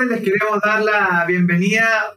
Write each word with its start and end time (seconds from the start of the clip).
tardes, 0.00 0.20
les 0.20 0.20
queremos 0.20 0.60
dar 0.62 0.82
la 0.82 1.24
bienvenida. 1.26 2.16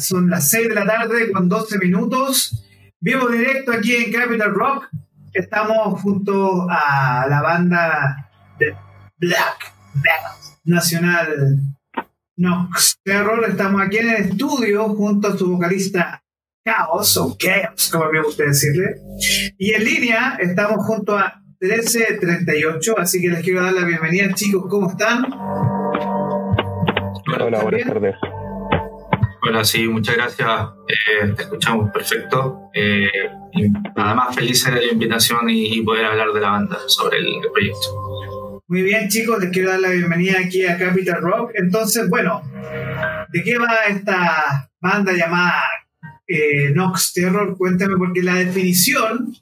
Son 0.00 0.28
las 0.28 0.48
6 0.50 0.68
de 0.68 0.74
la 0.74 0.86
tarde 0.86 1.32
con 1.32 1.48
12 1.48 1.78
minutos. 1.78 2.64
Vivo 3.00 3.28
directo 3.28 3.72
aquí 3.72 3.96
en 3.96 4.12
Capital 4.12 4.54
Rock. 4.54 4.88
Estamos 5.32 6.00
junto 6.00 6.68
a 6.70 7.26
la 7.28 7.40
banda 7.40 8.30
de 8.58 8.74
Black 9.16 9.72
Metal 9.94 10.32
Nacional 10.64 11.56
Nox 12.36 12.98
Terror. 13.02 13.44
Estamos 13.48 13.82
aquí 13.82 13.98
en 13.98 14.10
el 14.10 14.16
estudio 14.16 14.88
junto 14.90 15.28
a 15.28 15.36
su 15.36 15.52
vocalista 15.52 16.22
Chaos, 16.64 17.16
o 17.16 17.36
Chaos, 17.38 17.88
como 17.90 18.12
me 18.12 18.22
gusta 18.22 18.44
decirle. 18.44 18.96
Y 19.58 19.72
en 19.72 19.84
línea 19.84 20.36
estamos 20.38 20.84
junto 20.86 21.16
a 21.16 21.42
1338, 21.60 22.98
así 22.98 23.20
que 23.20 23.28
les 23.28 23.42
quiero 23.42 23.62
dar 23.62 23.72
la 23.72 23.84
bienvenida, 23.84 24.32
chicos. 24.34 24.66
¿Cómo 24.68 24.90
están? 24.90 25.24
Hola, 27.38 27.62
buenas 27.62 27.86
tardes. 27.86 28.16
Bueno, 29.42 29.64
sí, 29.64 29.86
muchas 29.86 30.16
gracias. 30.16 30.48
Eh, 30.88 31.32
te 31.36 31.42
escuchamos 31.42 31.90
perfecto. 31.92 32.70
Eh, 32.74 33.08
nada 33.96 34.14
más 34.14 34.34
felices 34.34 34.74
de 34.74 34.86
la 34.86 34.92
invitación 34.92 35.48
y, 35.48 35.80
poder 35.82 36.06
hablar 36.06 36.32
de 36.32 36.40
la 36.40 36.50
banda 36.50 36.78
sobre 36.86 37.18
el, 37.18 37.40
proyecto. 37.52 38.62
Muy 38.66 38.82
bien, 38.82 39.08
chicos, 39.08 39.38
les 39.40 39.50
quiero 39.50 39.70
dar 39.70 39.80
la 39.80 39.90
bienvenida 39.90 40.40
aquí 40.40 40.66
a 40.66 40.76
Capital 40.76 41.20
Rock. 41.20 41.52
Entonces, 41.54 42.08
bueno, 42.08 42.42
¿de 43.32 43.42
qué 43.42 43.58
va 43.58 43.86
esta 43.88 44.68
banda 44.80 45.12
llamada 45.12 45.62
eh, 46.26 46.70
Nox 46.74 47.12
Terror? 47.12 47.56
Cuéntame, 47.56 47.96
porque 47.96 48.22
la 48.22 48.34
definición 48.34 49.34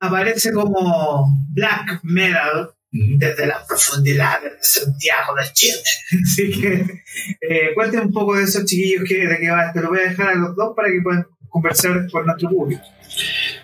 aparece 0.00 0.52
como 0.52 1.26
black 1.52 2.00
metal 2.02 2.70
desde 3.16 3.46
la 3.46 3.64
profundidad 3.66 4.42
de 4.42 4.50
Santiago 4.60 5.34
de 5.34 5.52
Chile. 5.52 5.82
Así 6.24 6.50
que 6.60 7.02
eh, 7.40 7.74
cuéntenme 7.74 8.06
un 8.06 8.12
poco 8.12 8.36
de 8.36 8.44
esos 8.44 8.64
chiquillos 8.64 9.04
que, 9.08 9.26
de 9.26 9.38
qué 9.38 9.50
va 9.50 9.66
esto. 9.66 9.80
Lo 9.80 9.90
voy 9.90 10.00
a 10.00 10.10
dejar 10.10 10.28
a 10.30 10.34
los 10.34 10.56
dos 10.56 10.74
para 10.74 10.88
que 10.88 11.00
puedan 11.02 11.26
conversar 11.48 12.08
con 12.10 12.26
nuestro 12.26 12.50
público. 12.50 12.82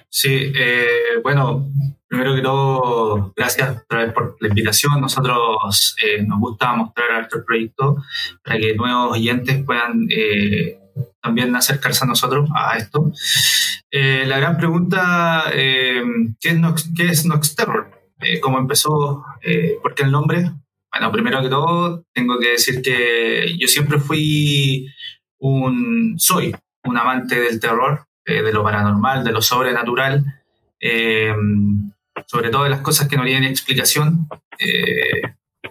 Sí, 0.09 0.53
eh, 0.55 1.19
bueno, 1.23 1.73
primero 2.07 2.37
que 2.37 2.41
todo, 2.41 3.33
gracias 3.37 3.83
otra 3.83 4.05
vez 4.05 4.13
por 4.13 4.37
la 4.41 4.49
invitación. 4.49 5.01
Nosotros 5.01 5.97
eh, 6.05 6.23
nos 6.23 6.39
gusta 6.39 6.73
mostrar 6.75 7.19
nuestro 7.19 7.45
proyecto 7.45 7.97
para 8.45 8.59
que 8.59 8.75
nuevos 8.75 9.17
oyentes 9.17 9.65
puedan 9.65 10.07
eh, 10.09 10.79
también 11.21 11.55
acercarse 11.57 12.05
a 12.05 12.07
nosotros 12.07 12.49
a 12.55 12.77
esto. 12.77 13.13
la 13.91 14.39
gran 14.39 14.57
pregunta, 14.57 15.45
¿qué 15.53 16.31
es, 16.43 16.59
Nox, 16.59 16.91
¿qué 16.97 17.07
es 17.07 17.27
Nox 17.27 17.57
Terror? 17.57 18.04
¿Cómo 18.41 18.59
empezó? 18.59 19.25
¿Por 19.83 19.95
qué 19.95 20.05
el 20.05 20.11
nombre? 20.11 20.51
Bueno, 20.93 21.11
primero 21.11 21.43
que 21.43 21.49
todo, 21.49 22.05
tengo 22.13 22.39
que 22.39 22.51
decir 22.51 22.81
que 22.81 23.53
yo 23.59 23.67
siempre 23.67 23.99
fui 23.99 24.89
un, 25.41 26.15
soy 26.19 26.55
un 26.85 26.97
amante 26.97 27.41
del 27.41 27.59
terror, 27.59 28.07
eh, 28.25 28.43
de 28.43 28.53
lo 28.53 28.63
paranormal, 28.63 29.25
de 29.25 29.33
lo 29.33 29.43
sobrenatural, 29.43 30.25
eh, 30.81 31.35
sobre 32.27 32.51
todo 32.51 32.65
de 32.65 32.71
las 32.71 32.81
cosas 32.81 33.09
que 33.09 33.17
no 33.17 33.25
tienen 33.25 33.51
explicación. 33.51 34.29
Eh, 34.59 35.23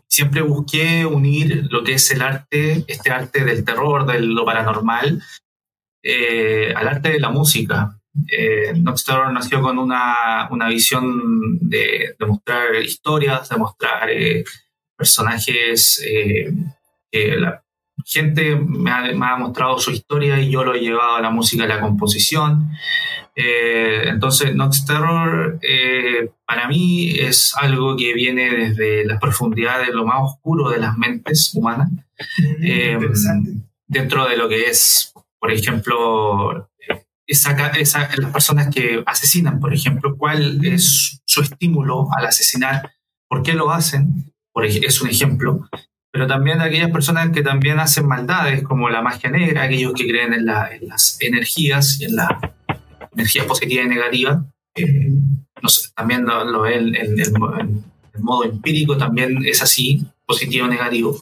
siempre 0.07 0.41
busqué 0.41 1.05
unir 1.05 1.67
lo 1.71 1.83
que 1.83 1.93
es 1.93 2.11
el 2.11 2.21
arte, 2.21 2.83
este 2.87 3.11
arte 3.11 3.45
del 3.45 3.63
terror, 3.63 4.05
de 4.05 4.19
lo 4.19 4.43
paranormal, 4.43 5.23
al 6.75 6.87
arte 6.87 7.11
de 7.11 7.19
la 7.19 7.29
música. 7.29 7.97
Eh, 8.27 8.73
Nox 8.75 9.05
Terror 9.05 9.31
nació 9.33 9.61
con 9.61 9.77
una, 9.77 10.47
una 10.51 10.67
visión 10.69 11.57
de, 11.59 12.15
de, 12.17 12.25
mostrar 12.25 12.75
historias, 12.75 13.49
de 13.49 13.57
mostrar 13.57 14.09
personajes 14.95 16.01
que 17.11 17.35
la, 17.37 17.63
gente 18.05 18.55
me 18.55 18.91
ha, 18.91 19.35
mostrado 19.37 19.77
su 19.79 19.91
historia 19.91 20.39
y 20.39 20.51
yo 20.51 20.63
lo 20.63 20.73
he 20.73 20.79
llevado 20.79 21.15
a 21.15 21.21
la 21.21 21.29
música 21.29 21.65
y 21.65 21.67
la 21.67 21.79
composición. 21.79 22.69
Eh, 23.35 24.03
entonces, 24.07 24.55
Nox 24.55 24.85
Terror 24.85 25.59
eh, 25.61 26.29
para 26.45 26.67
mí 26.67 27.11
es 27.11 27.53
algo 27.55 27.95
que 27.95 28.13
viene 28.13 28.49
desde 28.49 29.05
las 29.05 29.19
profundidades 29.19 29.87
de 29.87 29.93
lo 29.93 30.05
más 30.05 30.19
oscuro 30.21 30.69
de 30.69 30.79
las 30.79 30.97
mentes 30.97 31.51
humanas. 31.55 31.89
Mm, 31.91 32.63
eh, 32.63 32.99
dentro 33.87 34.27
de 34.27 34.37
lo 34.37 34.47
que 34.49 34.65
es, 34.65 35.13
por 35.39 35.51
ejemplo, 35.51 36.69
esa, 37.27 37.55
las 38.17 38.31
personas 38.31 38.73
que 38.73 39.03
asesinan, 39.05 39.59
por 39.59 39.73
ejemplo, 39.73 40.17
cuál 40.17 40.63
es 40.65 41.21
su 41.25 41.41
estímulo 41.41 42.07
al 42.15 42.25
asesinar, 42.25 42.91
por 43.27 43.43
qué 43.43 43.53
lo 43.53 43.71
hacen, 43.71 44.33
por, 44.51 44.65
es 44.65 45.01
un 45.01 45.09
ejemplo 45.09 45.67
pero 46.13 46.27
también 46.27 46.61
aquellas 46.61 46.91
personas 46.91 47.31
que 47.31 47.41
también 47.41 47.79
hacen 47.79 48.05
maldades, 48.07 48.61
como 48.61 48.87
la 48.87 49.01
magia 49.01 49.31
negra, 49.31 49.63
aquellos 49.63 49.93
que 49.93 50.07
creen 50.07 50.31
en, 50.33 50.45
las 50.45 51.17
energías 51.19 51.99
y 51.99 52.05
en 52.05 52.17
la 52.17 52.53
energía 53.13 53.47
positiva 53.47 53.83
y 53.83 53.87
negativa. 53.87 54.45
Eh, 54.75 55.11
también 55.95 56.23
lo, 56.25 56.61
ve 56.61 56.75
en, 56.75 56.95
el 56.95 58.21
modo 58.21 58.43
empírico, 58.43 58.95
también 58.95 59.43
es 59.43 59.63
así, 59.63 60.05
positivo 60.27 60.67
o 60.67 60.69
negativo. 60.69 61.19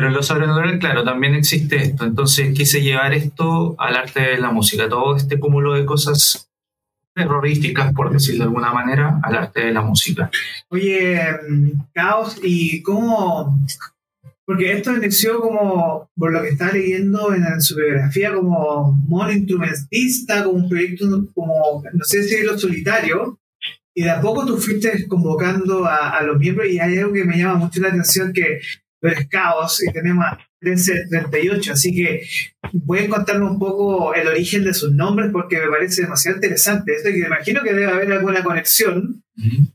Pero 0.00 0.08
en 0.08 0.16
lo 0.16 0.22
sobrenatural, 0.22 0.78
claro, 0.78 1.04
también 1.04 1.34
existe 1.34 1.76
esto. 1.76 2.06
Entonces 2.06 2.54
quise 2.56 2.80
llevar 2.80 3.12
esto 3.12 3.74
al 3.78 3.96
arte 3.96 4.20
de 4.20 4.38
la 4.38 4.50
música, 4.50 4.88
todo 4.88 5.14
este 5.14 5.38
cúmulo 5.38 5.74
de 5.74 5.84
cosas 5.84 6.48
terrorísticas, 7.14 7.92
por 7.92 8.10
decirlo 8.10 8.44
de 8.44 8.48
alguna 8.48 8.72
manera, 8.72 9.20
al 9.22 9.36
arte 9.36 9.66
de 9.66 9.74
la 9.74 9.82
música. 9.82 10.30
Oye, 10.70 11.20
Caos, 11.92 12.38
¿y 12.42 12.80
cómo? 12.80 13.62
Porque 14.46 14.72
esto 14.72 14.96
inició 14.96 15.38
como, 15.38 16.08
por 16.16 16.32
lo 16.32 16.40
que 16.40 16.48
estaba 16.48 16.72
leyendo 16.72 17.34
en 17.34 17.60
su 17.60 17.76
biografía, 17.76 18.32
como 18.32 18.98
mono 19.06 19.30
instrumentista, 19.30 20.44
como 20.44 20.64
un 20.64 20.68
proyecto, 20.70 21.26
como, 21.34 21.82
no 21.92 22.04
sé 22.04 22.22
si 22.22 22.42
lo 22.42 22.58
solitario, 22.58 23.38
y 23.94 24.04
de 24.04 24.10
a 24.12 24.22
poco 24.22 24.46
tú 24.46 24.56
fuiste 24.56 25.06
convocando 25.08 25.84
a, 25.84 26.16
a 26.16 26.22
los 26.22 26.38
miembros, 26.38 26.68
y 26.68 26.78
hay 26.78 26.96
algo 26.96 27.12
que 27.12 27.24
me 27.24 27.36
llama 27.36 27.56
mucho 27.56 27.82
la 27.82 27.88
atención, 27.88 28.32
que 28.32 28.60
eres 29.08 29.28
Caos 29.28 29.82
y 29.82 29.92
tenemos 29.92 30.24
1338, 30.60 31.72
así 31.72 31.94
que 31.94 32.22
voy 32.72 33.00
a 33.00 33.08
contarme 33.08 33.46
un 33.46 33.58
poco 33.58 34.14
el 34.14 34.28
origen 34.28 34.64
de 34.64 34.74
sus 34.74 34.92
nombres 34.92 35.30
porque 35.32 35.58
me 35.58 35.68
parece 35.68 36.02
demasiado 36.02 36.36
interesante. 36.36 36.94
Esto 36.94 37.10
que 37.10 37.18
me 37.18 37.26
imagino 37.26 37.62
que 37.62 37.72
debe 37.72 37.90
haber 37.90 38.12
alguna 38.12 38.42
conexión 38.42 39.22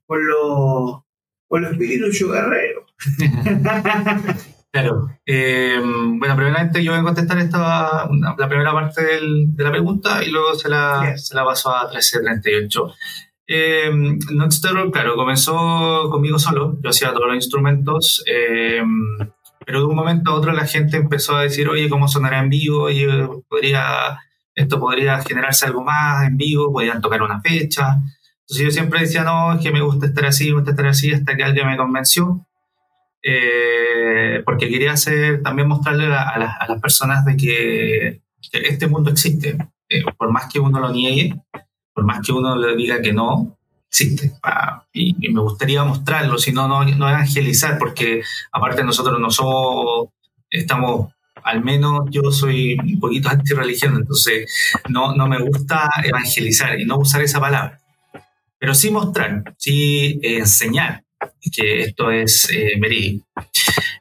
con 0.05 0.27
los 0.27 1.01
con 1.47 1.61
los 1.61 1.71
espíritus 1.71 2.19
guerreros. 2.19 2.83
claro. 4.71 5.09
Eh, 5.25 5.79
bueno, 5.79 6.35
primeramente 6.35 6.83
yo 6.83 6.91
voy 6.91 7.01
a 7.01 7.03
contestar 7.03 7.37
esta, 7.39 8.07
la 8.37 8.47
primera 8.49 8.73
parte 8.73 9.01
de 9.03 9.63
la 9.63 9.71
pregunta 9.71 10.23
y 10.23 10.31
luego 10.31 10.55
se 10.55 10.69
la, 10.69 11.17
se 11.17 11.35
la 11.35 11.45
paso 11.45 11.73
a 11.73 11.89
1338. 11.89 12.93
Eh, 13.47 13.91
Nox 14.31 14.61
Terror, 14.61 14.91
claro, 14.91 15.15
comenzó 15.15 16.09
conmigo 16.09 16.39
solo. 16.39 16.77
Yo 16.81 16.89
hacía 16.89 17.13
todos 17.13 17.27
los 17.27 17.35
instrumentos. 17.35 18.23
Eh, 18.27 18.81
pero 19.65 19.79
de 19.79 19.85
un 19.85 19.95
momento 19.95 20.31
a 20.31 20.35
otro 20.35 20.51
la 20.53 20.67
gente 20.67 20.97
empezó 20.97 21.35
a 21.35 21.43
decir, 21.43 21.67
oye, 21.67 21.89
¿cómo 21.89 22.07
sonará 22.07 22.39
en 22.39 22.49
vivo? 22.49 22.83
Oye, 22.83 23.07
podría, 23.49 24.19
esto 24.53 24.79
podría 24.79 25.21
generarse 25.21 25.65
algo 25.65 25.83
más 25.83 26.27
en 26.27 26.37
vivo, 26.37 26.71
podrían 26.71 27.01
tocar 27.01 27.21
una 27.23 27.41
fecha. 27.41 27.97
Entonces 28.41 28.65
yo 28.65 28.71
siempre 28.71 28.99
decía, 28.99 29.23
no, 29.23 29.53
es 29.53 29.61
que 29.61 29.71
me 29.71 29.81
gusta 29.81 30.05
estar 30.05 30.25
así, 30.25 30.49
me 30.49 30.57
gusta 30.57 30.71
estar 30.71 30.85
así, 30.85 31.11
hasta 31.11 31.35
que 31.35 31.43
alguien 31.43 31.67
me 31.67 31.77
convenció. 31.77 32.45
Eh, 33.23 34.43
porque 34.45 34.69
quería 34.69 34.91
hacer, 34.91 35.41
también 35.41 35.67
mostrarle 35.67 36.05
a, 36.05 36.37
las 36.37 36.79
personas 36.79 37.25
de 37.25 37.35
que, 37.35 38.21
este 38.51 38.87
mundo 38.87 39.09
existe. 39.09 39.57
Eh, 39.89 40.03
por 40.17 40.31
más 40.31 40.51
que 40.51 40.59
uno 40.59 40.79
lo 40.79 40.91
niegue, 40.91 41.33
por 41.95 42.03
más 42.03 42.19
que 42.23 42.33
uno 42.33 42.57
le 42.57 42.75
diga 42.75 43.01
que 43.01 43.13
no, 43.13 43.57
existe. 43.89 44.33
y, 44.91 45.29
me 45.29 45.41
gustaría 45.41 45.83
mostrarlo, 45.85 46.37
si 46.37 46.51
no, 46.51 46.67
no 46.67 47.09
evangelizar, 47.09 47.79
porque 47.79 48.21
aparte 48.51 48.83
nosotros 48.83 49.19
no 49.19 49.31
somos, 49.31 50.09
estamos, 50.49 51.13
al 51.43 51.63
menos 51.63 52.09
yo 52.11 52.29
soy 52.31 52.77
un 52.77 52.99
poquito 52.99 53.29
anti-religión, 53.29 53.95
entonces 53.95 54.51
no, 54.89 55.15
no 55.15 55.27
me 55.27 55.39
gusta 55.39 55.89
evangelizar 56.03 56.77
y 56.79 56.85
no 56.85 56.97
usar 56.97 57.21
esa 57.21 57.39
palabra. 57.39 57.79
Pero 58.59 58.75
sí 58.75 58.91
mostrar, 58.91 59.55
sí 59.57 60.19
enseñar 60.21 61.03
que 61.55 61.83
esto 61.83 62.11
es 62.11 62.49
eh, 62.51 62.77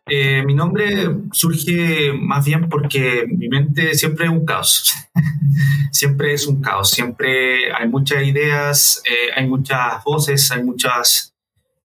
eh, 0.07 0.43
mi 0.45 0.55
nombre 0.55 1.09
surge 1.33 2.13
más 2.13 2.45
bien 2.45 2.69
porque 2.69 3.25
mi 3.27 3.49
mente 3.49 3.95
siempre 3.95 4.27
es 4.27 4.31
un 4.31 4.45
caos. 4.45 4.93
siempre 5.93 6.35
es 6.35 6.47
un 6.47 6.61
caos. 6.61 6.91
Siempre 6.91 7.73
hay 7.73 7.89
muchas 7.89 8.23
ideas, 8.25 9.03
eh, 9.07 9.33
hay 9.35 9.47
muchas 9.47 10.05
voces, 10.05 10.51
hay 10.51 10.63
muchas. 10.63 11.35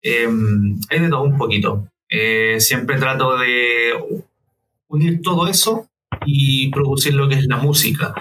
Em, 0.02 0.80
hay 0.90 1.00
de 1.00 1.10
todo 1.10 1.24
un 1.24 1.38
poquito. 1.38 1.90
Eh, 2.10 2.60
siempre 2.60 2.98
trato 2.98 3.38
de 3.38 3.94
unir 4.88 5.22
todo 5.22 5.48
eso 5.48 5.90
y 6.26 6.70
producir 6.72 7.14
lo 7.16 7.28
que 7.28 7.36
es 7.36 7.46
la 7.48 7.58
música. 7.58 8.14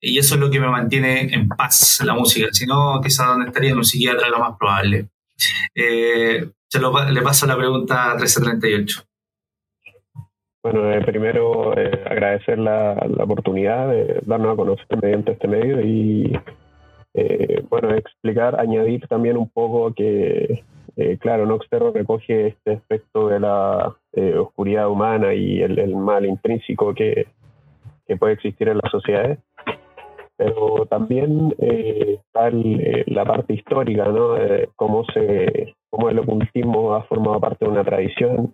y 0.00 0.18
eso 0.18 0.34
es 0.34 0.40
lo 0.40 0.50
que 0.50 0.60
me 0.60 0.68
mantiene 0.68 1.34
en 1.34 1.48
paz 1.48 2.00
la 2.04 2.14
música. 2.14 2.48
Si 2.52 2.66
no, 2.66 3.00
quizás 3.02 3.26
donde 3.26 3.46
estaría 3.46 3.70
en 3.70 3.78
un 3.78 3.84
psiquiatra 3.84 4.28
lo 4.28 4.38
más 4.38 4.56
probable. 4.58 5.08
Eh, 5.74 6.50
se 6.68 6.78
lo, 6.78 7.10
le 7.10 7.22
paso 7.22 7.46
la 7.46 7.56
pregunta 7.56 8.12
a 8.12 8.14
1338. 8.16 9.04
Bueno, 10.64 10.90
eh, 10.90 11.02
primero 11.02 11.76
eh, 11.76 11.90
agradecer 12.06 12.58
la, 12.58 12.94
la, 12.94 13.24
oportunidad 13.24 13.86
de 13.90 14.20
darnos 14.24 14.54
a 14.54 14.56
conocer 14.56 14.86
mediante 15.02 15.32
este 15.32 15.46
medio 15.46 15.78
y, 15.82 16.32
bueno, 17.68 17.94
explicar, 17.94 18.58
añadir 18.58 19.06
también 19.06 19.36
un 19.36 19.50
poco 19.50 19.92
que, 19.92 20.64
claro, 21.20 21.44
Noxterro 21.44 21.92
recoge 21.92 22.46
este 22.46 22.72
aspecto 22.72 23.28
de 23.28 23.40
la 23.40 23.94
oscuridad 24.40 24.88
humana 24.88 25.34
y 25.34 25.60
el, 25.60 25.78
el 25.78 25.94
mal 25.96 26.24
intrínseco 26.24 26.94
que, 26.94 27.26
que 28.06 28.16
puede 28.16 28.32
existir 28.32 28.68
en 28.70 28.78
las 28.78 28.90
sociedades 28.90 29.38
pero 30.36 30.86
también 30.86 31.54
eh, 31.58 32.18
está 32.18 32.48
eh, 32.48 33.04
la 33.06 33.24
parte 33.24 33.54
histórica, 33.54 34.06
¿no? 34.06 34.34
cómo, 34.74 35.04
se, 35.14 35.74
cómo 35.90 36.10
el 36.10 36.18
ocultismo 36.18 36.94
ha 36.94 37.04
formado 37.04 37.38
parte 37.38 37.64
de 37.64 37.70
una 37.70 37.84
tradición 37.84 38.52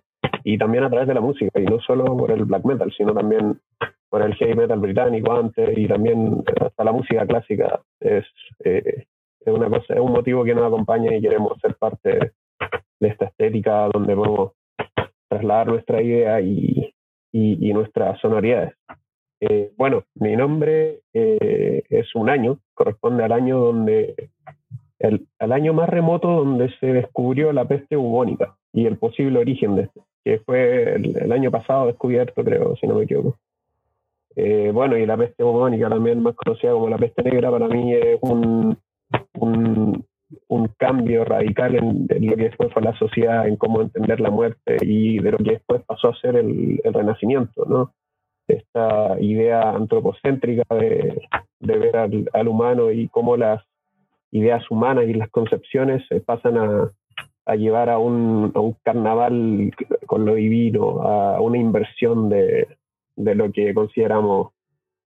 y 0.53 0.59
también 0.59 0.83
a 0.83 0.91
través 0.91 1.07
de 1.07 1.15
la 1.15 1.21
música, 1.21 1.61
y 1.61 1.65
no 1.65 1.79
solo 1.79 2.05
por 2.17 2.33
el 2.33 2.45
black 2.45 2.65
metal, 2.65 2.93
sino 2.97 3.15
también 3.15 3.61
por 4.09 4.23
el 4.23 4.35
heavy 4.35 4.55
metal 4.55 4.81
británico 4.81 5.33
antes 5.33 5.79
y 5.79 5.87
también 5.87 6.43
hasta 6.61 6.83
la 6.83 6.91
música 6.91 7.25
clásica. 7.25 7.81
Es, 8.01 8.25
eh, 8.65 9.05
es, 9.41 9.55
una 9.55 9.69
cosa, 9.69 9.95
es 9.95 10.01
un 10.01 10.11
motivo 10.11 10.43
que 10.43 10.55
nos 10.55 10.67
acompaña 10.67 11.15
y 11.15 11.21
queremos 11.21 11.57
ser 11.61 11.77
parte 11.77 12.33
de 12.99 13.09
esta 13.09 13.27
estética 13.27 13.89
donde 13.93 14.17
podemos 14.17 14.53
trasladar 15.29 15.69
nuestra 15.69 16.03
idea 16.03 16.41
y, 16.41 16.93
y, 17.31 17.73
nuestras 17.73 18.19
sonoridades. 18.21 18.75
Eh, 19.41 19.71
bueno, 19.77 20.03
mi 20.17 20.35
nombre 20.35 21.03
eh, 21.15 21.85
es 21.89 22.13
un 22.17 22.29
año, 22.29 22.59
corresponde 22.75 23.23
al 23.23 23.31
año 23.31 23.61
donde, 23.61 24.31
el, 24.99 25.29
al 25.39 25.53
año 25.53 25.73
más 25.75 25.89
remoto 25.89 26.29
donde 26.29 26.71
se 26.81 26.87
descubrió 26.87 27.53
la 27.53 27.69
peste 27.69 27.95
bubónica 27.95 28.57
y 28.73 28.87
el 28.87 28.99
posible 28.99 29.39
origen 29.39 29.77
de 29.77 29.83
este, 29.83 30.01
que 30.25 30.39
fue 30.41 30.95
el, 30.95 31.33
año 31.33 31.51
pasado 31.51 31.87
descubierto, 31.87 32.45
creo, 32.45 32.77
si 32.77 32.87
no 32.87 32.95
me 32.95 33.05
equivoco. 33.05 33.39
Eh, 34.37 34.71
bueno, 34.73 34.97
y 34.97 35.07
la 35.07 35.17
peste 35.17 35.43
bubónica, 35.43 35.89
también 35.89 36.23
más 36.23 36.35
conocida 36.35 36.73
como 36.73 36.89
la 36.89 36.99
peste 36.99 37.23
negra, 37.23 37.51
para 37.51 37.69
mí 37.69 37.95
es 37.95 38.19
un, 38.23 38.77
un, 39.39 40.05
cambio 40.79 41.25
radical 41.25 41.75
en, 41.75 42.07
lo 42.09 42.37
que 42.37 42.45
después 42.45 42.73
fue 42.73 42.83
la 42.83 42.97
sociedad, 42.97 43.47
en 43.47 43.57
cómo 43.57 43.83
entender 43.83 44.21
la 44.21 44.31
muerte 44.31 44.77
y 44.83 45.19
de 45.19 45.33
lo 45.33 45.39
que 45.39 45.53
después 45.53 45.83
pasó 45.83 46.09
a 46.09 46.21
ser 46.21 46.37
el, 46.37 46.81
el 46.83 46.95
renacimiento, 46.95 47.65
¿no? 47.67 47.93
esta 48.51 49.17
idea 49.21 49.71
antropocéntrica 49.71 50.65
de, 50.75 51.21
ver 51.61 51.97
al, 52.33 52.49
humano 52.49 52.91
y 52.91 53.09
cómo 53.09 53.37
las 53.37 53.63
ideas 54.31 54.69
humanas 54.71 55.07
y 55.09 55.15
las 55.15 55.31
concepciones 55.31 56.07
se 56.09 56.21
pasan 56.21 56.59
a, 56.59 56.91
llevar 57.57 57.91
a 57.91 57.99
un, 57.99 58.53
carnaval 58.85 59.73
con 60.07 60.25
lo 60.25 60.35
divino, 60.35 61.03
a 61.03 61.41
una 61.41 61.59
inversión 61.59 62.29
de, 62.29 62.69
lo 63.17 63.53
que 63.53 63.75
consideramos 63.75 64.53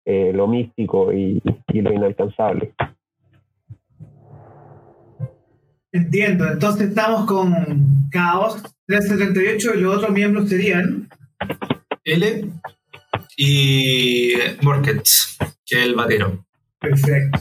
eh, 0.04 0.32
lo 0.32 0.46
místico 0.46 1.12
y, 1.12 1.42
lo 1.72 1.92
inalcanzable. 1.92 2.74
Entiendo, 5.92 6.48
entonces 6.48 6.88
estamos 6.88 7.26
con 7.26 8.08
Caos 8.10 8.62
378 8.86 9.74
y 9.74 9.80
los 9.80 9.96
otros 9.96 10.10
miembros 10.10 10.48
serían 10.48 11.08
L 12.04 12.44
y 13.36 14.34
Morkets, 14.62 15.36
que 15.66 15.80
es 15.80 15.86
el 15.86 15.94
batero. 15.94 16.44
Perfecto. 16.78 17.40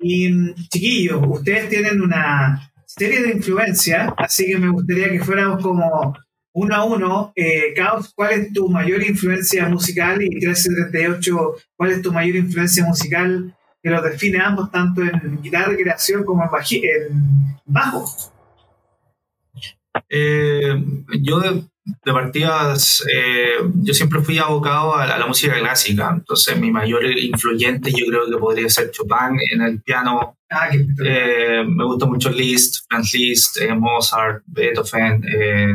Y 0.00 0.54
chiquillos, 0.68 1.22
ustedes 1.26 1.68
tienen 1.68 2.00
una 2.00 2.73
serie 2.96 3.22
de 3.22 3.32
influencias, 3.32 4.12
así 4.16 4.46
que 4.46 4.58
me 4.58 4.68
gustaría 4.68 5.10
que 5.10 5.20
fuéramos 5.20 5.62
como 5.62 6.14
uno 6.52 6.74
a 6.74 6.84
uno. 6.84 7.32
Eh, 7.34 7.74
¿cuál 8.14 8.32
es 8.32 8.52
tu 8.52 8.68
mayor 8.68 9.02
influencia 9.02 9.68
musical? 9.68 10.22
Y 10.22 10.30
1338, 10.30 11.54
¿cuál 11.76 11.90
es 11.90 12.02
tu 12.02 12.12
mayor 12.12 12.36
influencia 12.36 12.84
musical 12.84 13.54
que 13.82 13.90
los 13.90 14.02
define 14.02 14.40
ambos, 14.40 14.70
tanto 14.70 15.02
en 15.02 15.42
guitarra 15.42 15.72
de 15.72 15.82
creación 15.82 16.24
como 16.24 16.44
en, 16.44 17.60
bajo? 17.66 18.06
Eh, 20.08 20.82
yo 21.20 21.42
partidas, 22.12 23.04
eh, 23.12 23.58
yo 23.82 23.94
siempre 23.94 24.20
fui 24.20 24.38
abocado 24.38 24.94
a, 24.94 25.18
la 25.18 25.26
música 25.26 25.58
clásica, 25.58 26.10
entonces 26.14 26.58
mi 26.58 26.70
mayor 26.70 27.04
influyente 27.04 27.90
yo 27.90 28.06
creo 28.06 28.26
que 28.30 28.38
podría 28.38 28.68
ser 28.68 28.90
Chopin 28.90 29.38
en 29.52 29.62
el 29.62 29.82
piano. 29.82 30.38
Ah, 30.50 30.68
eh, 30.72 31.64
me 31.66 31.84
gusta 31.84 32.06
mucho 32.06 32.30
Liszt, 32.30 32.86
Franz 32.88 33.12
Liszt, 33.12 33.60
eh, 33.60 33.74
Mozart, 33.74 34.42
Beethoven, 34.46 35.20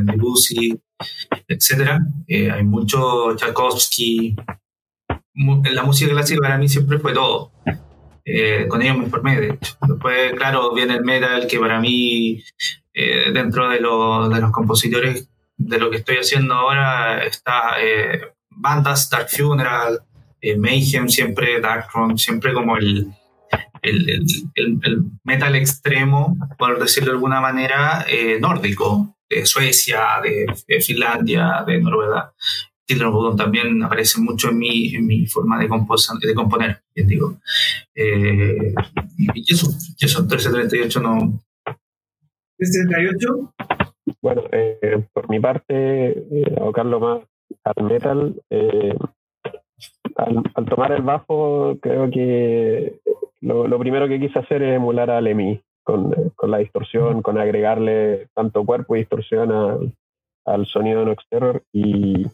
Debussy, 0.06 0.80
etc. 1.48 2.00
hay 2.28 2.64
mucho 2.64 3.36
Tchaikovsky. 3.36 4.36
La 5.72 5.84
música 5.84 6.12
clásica 6.12 6.42
para 6.42 6.58
mí 6.58 6.68
siempre 6.68 7.00
fue 7.00 7.14
todo. 7.14 7.52
con 8.68 8.82
ellos 8.82 8.98
me 8.98 9.08
formé, 9.08 9.40
de 9.40 9.50
hecho. 9.50 9.78
Después, 9.88 10.34
claro, 10.34 10.74
viene 10.74 10.96
el 10.96 11.04
metal, 11.04 11.48
que 11.48 11.60
para 11.60 11.80
mí, 11.80 12.44
dentro 13.34 13.70
de, 13.70 13.78
de 13.78 14.42
los 14.42 14.52
compositores 14.52 15.29
de 15.60 15.78
lo 15.78 15.92
que 15.92 15.98
estoy 15.98 16.18
haciendo 16.18 16.54
ahora 16.54 17.24
está 17.26 17.74
eh, 17.80 18.22
bandas, 18.50 19.10
Dark 19.10 19.28
Funeral, 19.30 20.00
eh, 20.42 20.58
Mayhem, 20.58 21.10
siempre 21.10 21.60
Darkthrone, 21.60 22.18
siempre 22.18 22.54
como 22.54 22.78
el, 22.78 23.12
el, 23.82 24.26
el, 24.56 25.04
metal 25.24 25.56
extremo, 25.56 26.38
por 26.58 26.80
decirlo 26.80 27.12
de 27.12 27.18
alguna 27.18 27.42
manera, 27.42 28.06
eh, 28.10 28.40
nórdico, 28.40 29.18
de 29.30 29.46
Suecia, 29.46 30.22
de, 30.24 30.82
Finlandia, 30.82 31.64
de 31.68 31.80
Noruega. 31.80 32.34
Children 32.88 33.38
también 33.38 33.84
aparece 33.84 34.20
mucho 34.20 34.50
en 34.50 34.58
mi, 34.58 34.96
en 34.96 35.06
mi 35.06 35.28
forma 35.28 35.60
de, 35.60 35.68
de 35.68 36.34
componer, 36.34 36.82
bien 36.96 37.08
digo. 37.08 37.38
y 37.94 39.54
eso, 39.54 39.72
y 39.98 40.06
eso, 40.06 40.22
1338 40.22 41.00
no. 41.00 41.44
1338 42.58 43.54
bueno, 44.22 44.44
eh, 44.52 45.04
por 45.14 45.30
mi 45.30 45.40
parte, 45.40 46.10
eh, 46.10 46.56
abocarlo 46.60 47.00
más 47.00 47.22
al 47.64 47.84
metal. 47.84 48.36
Eh, 48.50 48.96
al, 50.16 50.44
tomar 50.66 50.92
el 50.92 51.02
bajo, 51.02 51.78
creo 51.82 52.10
que 52.10 53.00
lo, 53.42 53.80
primero 53.80 54.08
que 54.08 54.20
quise 54.20 54.40
hacer 54.40 54.62
es 54.64 54.76
emular 54.76 55.10
a 55.10 55.22
Lemmy 55.22 55.62
con, 55.84 56.14
con 56.36 56.52
la 56.52 56.58
distorsión, 56.58 57.22
con 57.22 57.38
agregarle 57.38 58.28
tanto 58.34 58.66
cuerpo 58.66 58.96
y 58.96 59.00
distorsión 59.00 59.94
al 60.46 60.66
sonido 60.66 61.00
de 61.00 61.06
Nox 61.06 61.26
Terror 61.30 61.64
y, 61.72 62.26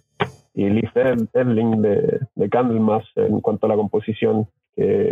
y 0.54 0.70
Lee 0.70 0.90
Erling 1.34 1.82
de, 1.82 2.20
de 2.34 2.50
Candlemas 2.50 3.06
en 3.16 3.40
cuanto 3.42 3.68
a 3.68 3.70
la 3.70 3.76
composición, 3.76 4.48
que 4.76 5.12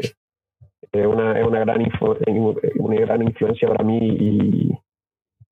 es 1.02 1.08
una, 1.08 1.40
es 1.40 1.46
una, 1.46 1.60
gran, 1.60 1.82
una 2.76 2.96
gran 2.96 3.24
influencia 3.24 3.68
para 3.68 3.84
mí 3.84 3.98
y, 3.98 4.78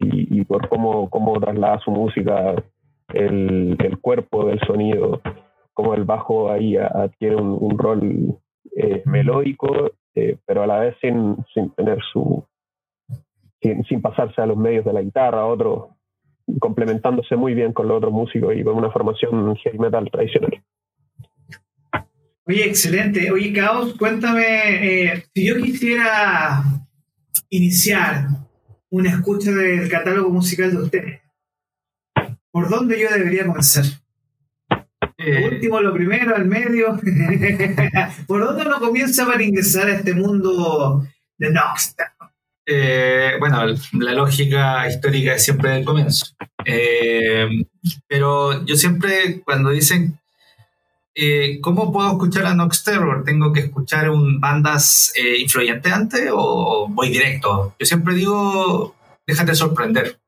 y, 0.01 0.43
por 0.46 0.67
cómo, 0.67 1.10
cómo 1.10 1.39
traslada 1.39 1.79
su 1.79 1.91
música, 1.91 2.55
el, 3.13 3.77
el, 3.79 4.00
cuerpo 4.00 4.46
del 4.46 4.60
sonido, 4.62 5.22
cómo 5.74 5.93
el 5.93 6.03
bajo 6.03 6.51
ahí 6.51 6.77
adquiere 6.77 7.36
un, 7.36 7.77
rol 7.77 8.39
eh, 8.75 9.03
melódico, 9.05 9.91
eh, 10.15 10.38
pero 10.46 10.63
a 10.63 10.67
la 10.67 10.79
vez 10.79 10.96
sin, 11.01 11.38
sin 11.53 11.70
tener 11.72 12.00
su. 12.12 12.43
Sin, 13.62 13.84
sin, 13.84 14.01
pasarse 14.01 14.41
a 14.41 14.48
los 14.48 14.58
medios 14.58 14.84
de 14.86 14.93
la 14.93 15.03
guitarra, 15.03 15.46
otro, 15.46 15.96
complementándose 16.60 17.36
muy 17.36 17.53
bien 17.53 17.74
con 17.74 17.88
los 17.88 17.98
otros 17.98 18.12
músicos 18.12 18.55
y 18.55 18.63
con 18.63 18.75
una 18.75 18.89
formación 18.89 19.55
heavy 19.58 19.77
metal 19.77 20.10
tradicional. 20.12 20.63
Oye, 22.48 22.65
excelente. 22.65 23.31
Oye, 23.31 23.53
Caos, 23.53 23.93
cuéntame, 23.93 24.43
eh, 24.43 25.24
si 25.31 25.48
yo 25.48 25.58
quisiera 25.58 26.63
iniciar 27.51 28.25
una 28.92 29.10
escucha 29.10 29.52
del 29.52 29.90
catálogo 29.90 30.30
musical 30.30 30.72
de 30.72 30.78
ustedes. 30.78 31.22
¿Por 32.52 32.70
dónde 32.70 33.00
yo 33.00 33.10
debería 33.10 33.46
comenzar? 33.46 33.86
Lo 35.18 35.26
eh, 35.26 35.50
último, 35.54 35.80
lo 35.80 35.94
primero, 35.94 36.36
el 36.36 36.46
medio. 36.46 37.00
¿Por 38.28 38.44
dónde 38.44 38.66
uno 38.66 38.80
comienza 38.80 39.26
para 39.26 39.44
ingresar 39.44 39.88
a 39.88 39.96
este 39.96 40.14
mundo 40.14 41.08
de 41.38 41.52
Noxta? 41.52 42.14
Eh, 42.66 43.34
bueno, 43.40 43.66
la 43.94 44.14
lógica 44.14 44.88
histórica 44.88 45.36
es 45.36 45.44
siempre 45.44 45.78
el 45.78 45.86
comienzo. 45.86 46.28
Eh, 46.66 47.48
pero 48.08 48.66
yo 48.66 48.76
siempre, 48.76 49.42
cuando 49.42 49.70
dicen 49.70 50.20
eh, 51.15 51.60
¿cómo 51.62 51.91
puedo 51.91 52.10
escuchar 52.12 52.46
a 52.46 52.53
Nox 52.53 52.84
Terror? 52.84 53.24
¿Tengo 53.24 53.51
que 53.51 53.62
escuchar 53.62 54.10
un 54.10 54.39
bandas 54.39 55.13
eh, 55.15 55.39
influyentes 55.39 55.91
antes 55.91 56.30
o 56.34 56.88
voy 56.89 57.10
directo? 57.10 57.75
Yo 57.80 57.86
siempre 57.86 58.15
digo, 58.15 58.96
déjate 59.25 59.56
sorprender, 59.56 60.20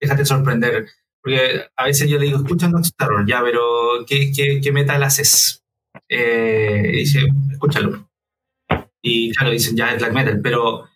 déjate 0.00 0.24
sorprender. 0.24 0.86
Porque 1.22 1.66
a 1.76 1.84
veces 1.84 2.08
yo 2.08 2.18
le 2.18 2.26
digo, 2.26 2.38
escucha 2.38 2.68
Nox 2.68 2.94
Terror, 2.96 3.26
ya, 3.26 3.42
pero 3.42 3.60
¿qué, 4.06 4.32
qué, 4.34 4.60
qué 4.62 4.72
metal 4.72 5.02
haces? 5.02 5.62
Eh, 6.08 6.90
dice, 6.94 7.20
escúchalo. 7.50 8.08
y 9.02 9.32
claro, 9.32 9.50
dicen 9.50 9.76
ya 9.76 9.92
es 9.92 9.98
black 9.98 10.12
metal, 10.12 10.40
pero 10.42 10.88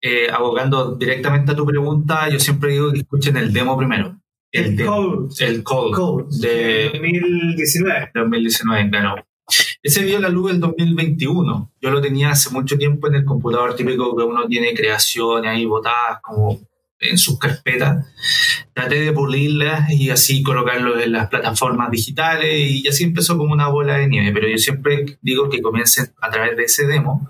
eh, 0.00 0.28
abogando 0.30 0.96
directamente 0.96 1.52
a 1.52 1.56
tu 1.56 1.64
pregunta, 1.64 2.28
yo 2.28 2.38
siempre 2.38 2.72
digo 2.72 2.92
que 2.92 3.00
escuchen 3.00 3.36
el 3.36 3.52
demo 3.52 3.76
primero. 3.76 4.20
El, 4.52 4.84
Cold. 4.84 5.32
El 5.40 5.62
Cold. 5.62 6.30
de 6.40 6.90
2019. 6.92 8.10
2019, 8.14 8.90
claro. 8.90 9.26
Ese 9.82 10.02
vio 10.02 10.18
la 10.18 10.28
luz 10.28 10.50
en 10.52 10.60
2021. 10.60 11.72
Yo 11.80 11.90
lo 11.90 12.00
tenía 12.00 12.30
hace 12.30 12.50
mucho 12.50 12.76
tiempo 12.76 13.06
en 13.08 13.14
el 13.16 13.24
computador 13.24 13.76
típico 13.76 14.16
que 14.16 14.24
uno 14.24 14.46
tiene 14.46 14.74
creaciones 14.74 15.50
ahí 15.50 15.64
botadas 15.64 16.20
como 16.22 16.60
en 16.98 17.18
sus 17.18 17.38
carpetas. 17.38 18.06
Traté 18.72 19.00
de 19.00 19.12
pulirlas 19.12 19.90
y 19.90 20.10
así 20.10 20.42
colocarlo 20.42 20.98
en 20.98 21.12
las 21.12 21.28
plataformas 21.28 21.90
digitales 21.90 22.70
y 22.70 22.88
así 22.88 23.04
empezó 23.04 23.36
como 23.38 23.52
una 23.52 23.68
bola 23.68 23.98
de 23.98 24.08
nieve. 24.08 24.32
Pero 24.32 24.48
yo 24.48 24.58
siempre 24.58 25.18
digo 25.22 25.48
que 25.48 25.62
comiencen 25.62 26.06
a 26.20 26.30
través 26.30 26.56
de 26.56 26.64
ese 26.64 26.86
demo. 26.86 27.28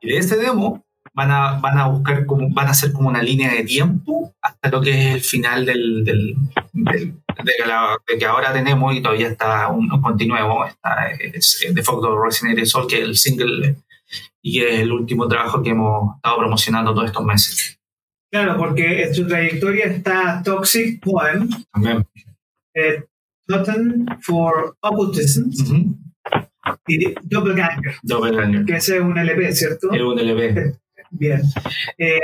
Y 0.00 0.08
de 0.08 0.18
ese 0.18 0.36
demo 0.36 0.87
van 1.14 1.30
a, 1.30 1.58
van 1.60 1.78
a 1.78 1.86
buscar 1.88 2.24
como, 2.26 2.48
van 2.50 2.68
a 2.68 2.70
hacer 2.70 2.92
como 2.92 3.08
una 3.08 3.22
línea 3.22 3.52
de 3.52 3.64
tiempo 3.64 4.34
hasta 4.40 4.70
lo 4.70 4.80
que 4.80 4.90
es 4.90 5.14
el 5.14 5.20
final 5.20 5.66
del, 5.66 6.04
del, 6.04 6.36
de, 6.74 7.14
que 8.18 8.24
ahora 8.26 8.52
tenemos 8.52 8.94
y 8.94 9.02
todavía 9.02 9.28
está 9.28 9.68
un, 9.68 9.88
continuemos 10.00 10.68
está 10.68 11.10
es, 11.10 11.66
The 11.74 11.82
Fog 11.82 12.04
of 12.04 12.24
Resident 12.24 12.64
Soul 12.66 12.86
que 12.86 12.96
es 12.98 13.02
el 13.02 13.16
single 13.16 13.76
y 14.42 14.60
que 14.60 14.74
es 14.74 14.80
el 14.80 14.92
último 14.92 15.26
trabajo 15.28 15.62
que 15.62 15.70
hemos 15.70 16.16
estado 16.16 16.38
promocionando 16.38 16.94
todos 16.94 17.06
estos 17.06 17.24
meses. 17.24 17.78
Claro 18.30 18.56
porque 18.56 19.02
en 19.02 19.14
su 19.14 19.26
trayectoria 19.26 19.86
está 19.86 20.42
Toxic 20.44 21.02
Poem 21.02 21.48
también. 21.72 22.06
eh, 22.74 23.04
Totem 23.46 24.04
for 24.20 24.76
Occultism 24.80 25.50
y 26.86 27.14
Doppelganger 27.22 27.96
Doppelganger. 28.02 28.64
que 28.66 28.76
ese 28.76 28.96
es 28.96 29.02
un 29.02 29.16
LP 29.16 29.52
¿cierto? 29.52 29.90
es 29.92 30.02
un 30.02 30.18
LP 30.18 30.74
Bien. 31.10 31.40
Eh, 31.96 32.18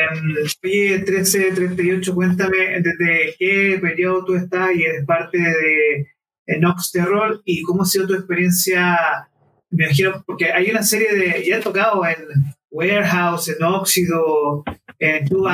oye, 0.63 0.99
1338, 0.99 2.15
cuéntame 2.15 2.81
desde 2.81 3.35
qué 3.39 3.79
periodo 3.81 4.25
tú 4.25 4.35
estás 4.35 4.75
y 4.75 4.85
eres 4.85 5.05
parte 5.05 5.39
de 5.39 6.59
Nox 6.61 6.93
Terror 6.93 7.41
y 7.45 7.63
cómo 7.63 7.83
ha 7.83 7.87
sido 7.87 8.07
tu 8.07 8.15
experiencia. 8.15 9.29
Me 9.71 9.87
imagino, 9.87 10.23
porque 10.27 10.53
hay 10.53 10.71
una 10.71 10.83
serie 10.83 11.15
de. 11.15 11.45
Ya 11.47 11.57
he 11.57 11.61
tocado 11.61 12.07
en 12.07 12.17
Warehouse, 12.71 13.49
en 13.49 13.63
Óxido, 13.63 14.65
en 14.99 15.29
Tu 15.29 15.45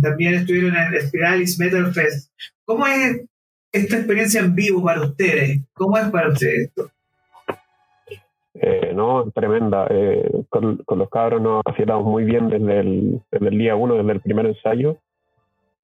también 0.00 0.34
estuvieron 0.34 0.76
en 0.76 1.08
Spiralis 1.08 1.58
Metal 1.58 1.92
Fest. 1.92 2.30
¿Cómo 2.64 2.86
es 2.86 3.22
esta 3.72 3.96
experiencia 3.96 4.40
en 4.40 4.54
vivo 4.54 4.82
para 4.84 5.02
ustedes? 5.02 5.60
¿Cómo 5.72 5.98
es 5.98 6.08
para 6.08 6.28
ustedes 6.28 6.68
esto? 6.68 6.90
Eh, 8.64 8.92
no, 8.94 9.28
tremenda. 9.32 9.88
Eh, 9.90 10.44
con, 10.48 10.84
los 10.88 11.10
cabros 11.10 11.42
nos 11.42 11.62
afiatamos 11.64 12.04
muy 12.04 12.22
bien 12.22 12.48
desde 12.48 12.78
el, 12.78 13.58
día 13.58 13.74
uno, 13.74 13.96
desde 13.96 14.12
el 14.12 14.20
primer 14.20 14.46
ensayo. 14.46 14.98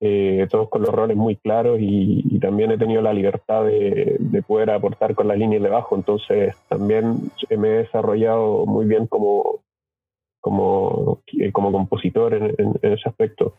Eh, 0.00 0.47
todos 0.49 0.68
con 0.68 0.82
los 0.82 0.94
roles 0.94 1.16
muy 1.16 1.35
claros 1.35 1.78
y, 1.80 2.38
también 2.38 2.70
he 2.70 2.78
tenido 2.78 3.02
la 3.02 3.12
libertad 3.12 3.64
de, 3.64 4.16
de, 4.20 4.42
poder 4.42 4.70
aportar 4.70 5.16
con 5.16 5.26
las 5.26 5.37
líneas 5.37 5.61
de 5.61 5.68
bajo, 5.68 5.97
entonces 5.97 6.56
también 6.68 7.32
me 7.50 7.68
he 7.68 7.78
desarrollado 7.78 8.64
muy 8.64 8.87
bien 8.87 9.08
como, 9.08 9.58
como, 10.40 11.20
como 11.52 11.73
compositor 11.73 12.32
en, 12.35 12.78
ese 12.80 13.08
aspecto. 13.08 13.54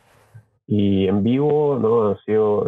Y 0.65 1.07
en 1.07 1.23
vivo, 1.23 1.77
¿no? 1.77 2.07
Han 2.07 2.17
sido, 2.19 2.65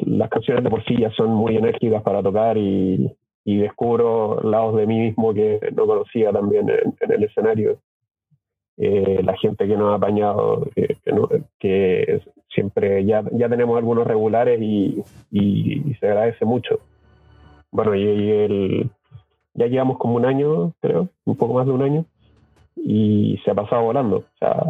las 0.00 0.28
canciones 0.28 0.62
de 0.62 0.70
por 0.70 0.84
sí 0.84 0.98
ya 0.98 1.10
son 1.12 1.30
muy 1.30 1.56
enérgicas 1.56 2.02
para 2.02 2.22
tocar 2.22 2.58
y, 2.58 3.16
y 3.46 3.58
descubro 3.58 4.40
lados 4.42 4.74
de 4.74 4.88
mí 4.88 4.98
mismo 4.98 5.32
que 5.32 5.60
no 5.72 5.86
conocía 5.86 6.32
también 6.32 6.68
en, 6.68 7.12
el 7.12 7.22
escenario. 7.22 7.78
Eh, 8.76 9.20
la 9.22 9.36
gente 9.36 9.68
que 9.68 9.76
nos 9.76 9.92
ha 9.92 9.94
apañado, 9.94 10.68
que, 11.60 12.20
siempre 12.48 13.04
ya, 13.04 13.22
ya 13.32 13.48
tenemos 13.48 13.78
algunos 13.78 14.04
regulares 14.04 14.60
y, 14.60 15.00
se 16.00 16.06
agradece 16.08 16.44
mucho. 16.44 16.80
Bueno, 17.70 17.94
y, 17.94 18.02
el, 18.02 18.90
ya 19.54 19.66
llevamos 19.68 19.98
como 19.98 20.16
un 20.16 20.26
año, 20.26 20.72
creo, 20.80 21.08
un 21.24 21.36
poco 21.36 21.54
más 21.54 21.66
de 21.66 21.72
un 21.72 21.82
año, 21.82 22.04
y 22.74 23.38
se 23.44 23.52
ha 23.52 23.54
pasado 23.54 23.84
volando. 23.84 24.16
O 24.16 24.38
sea, 24.40 24.60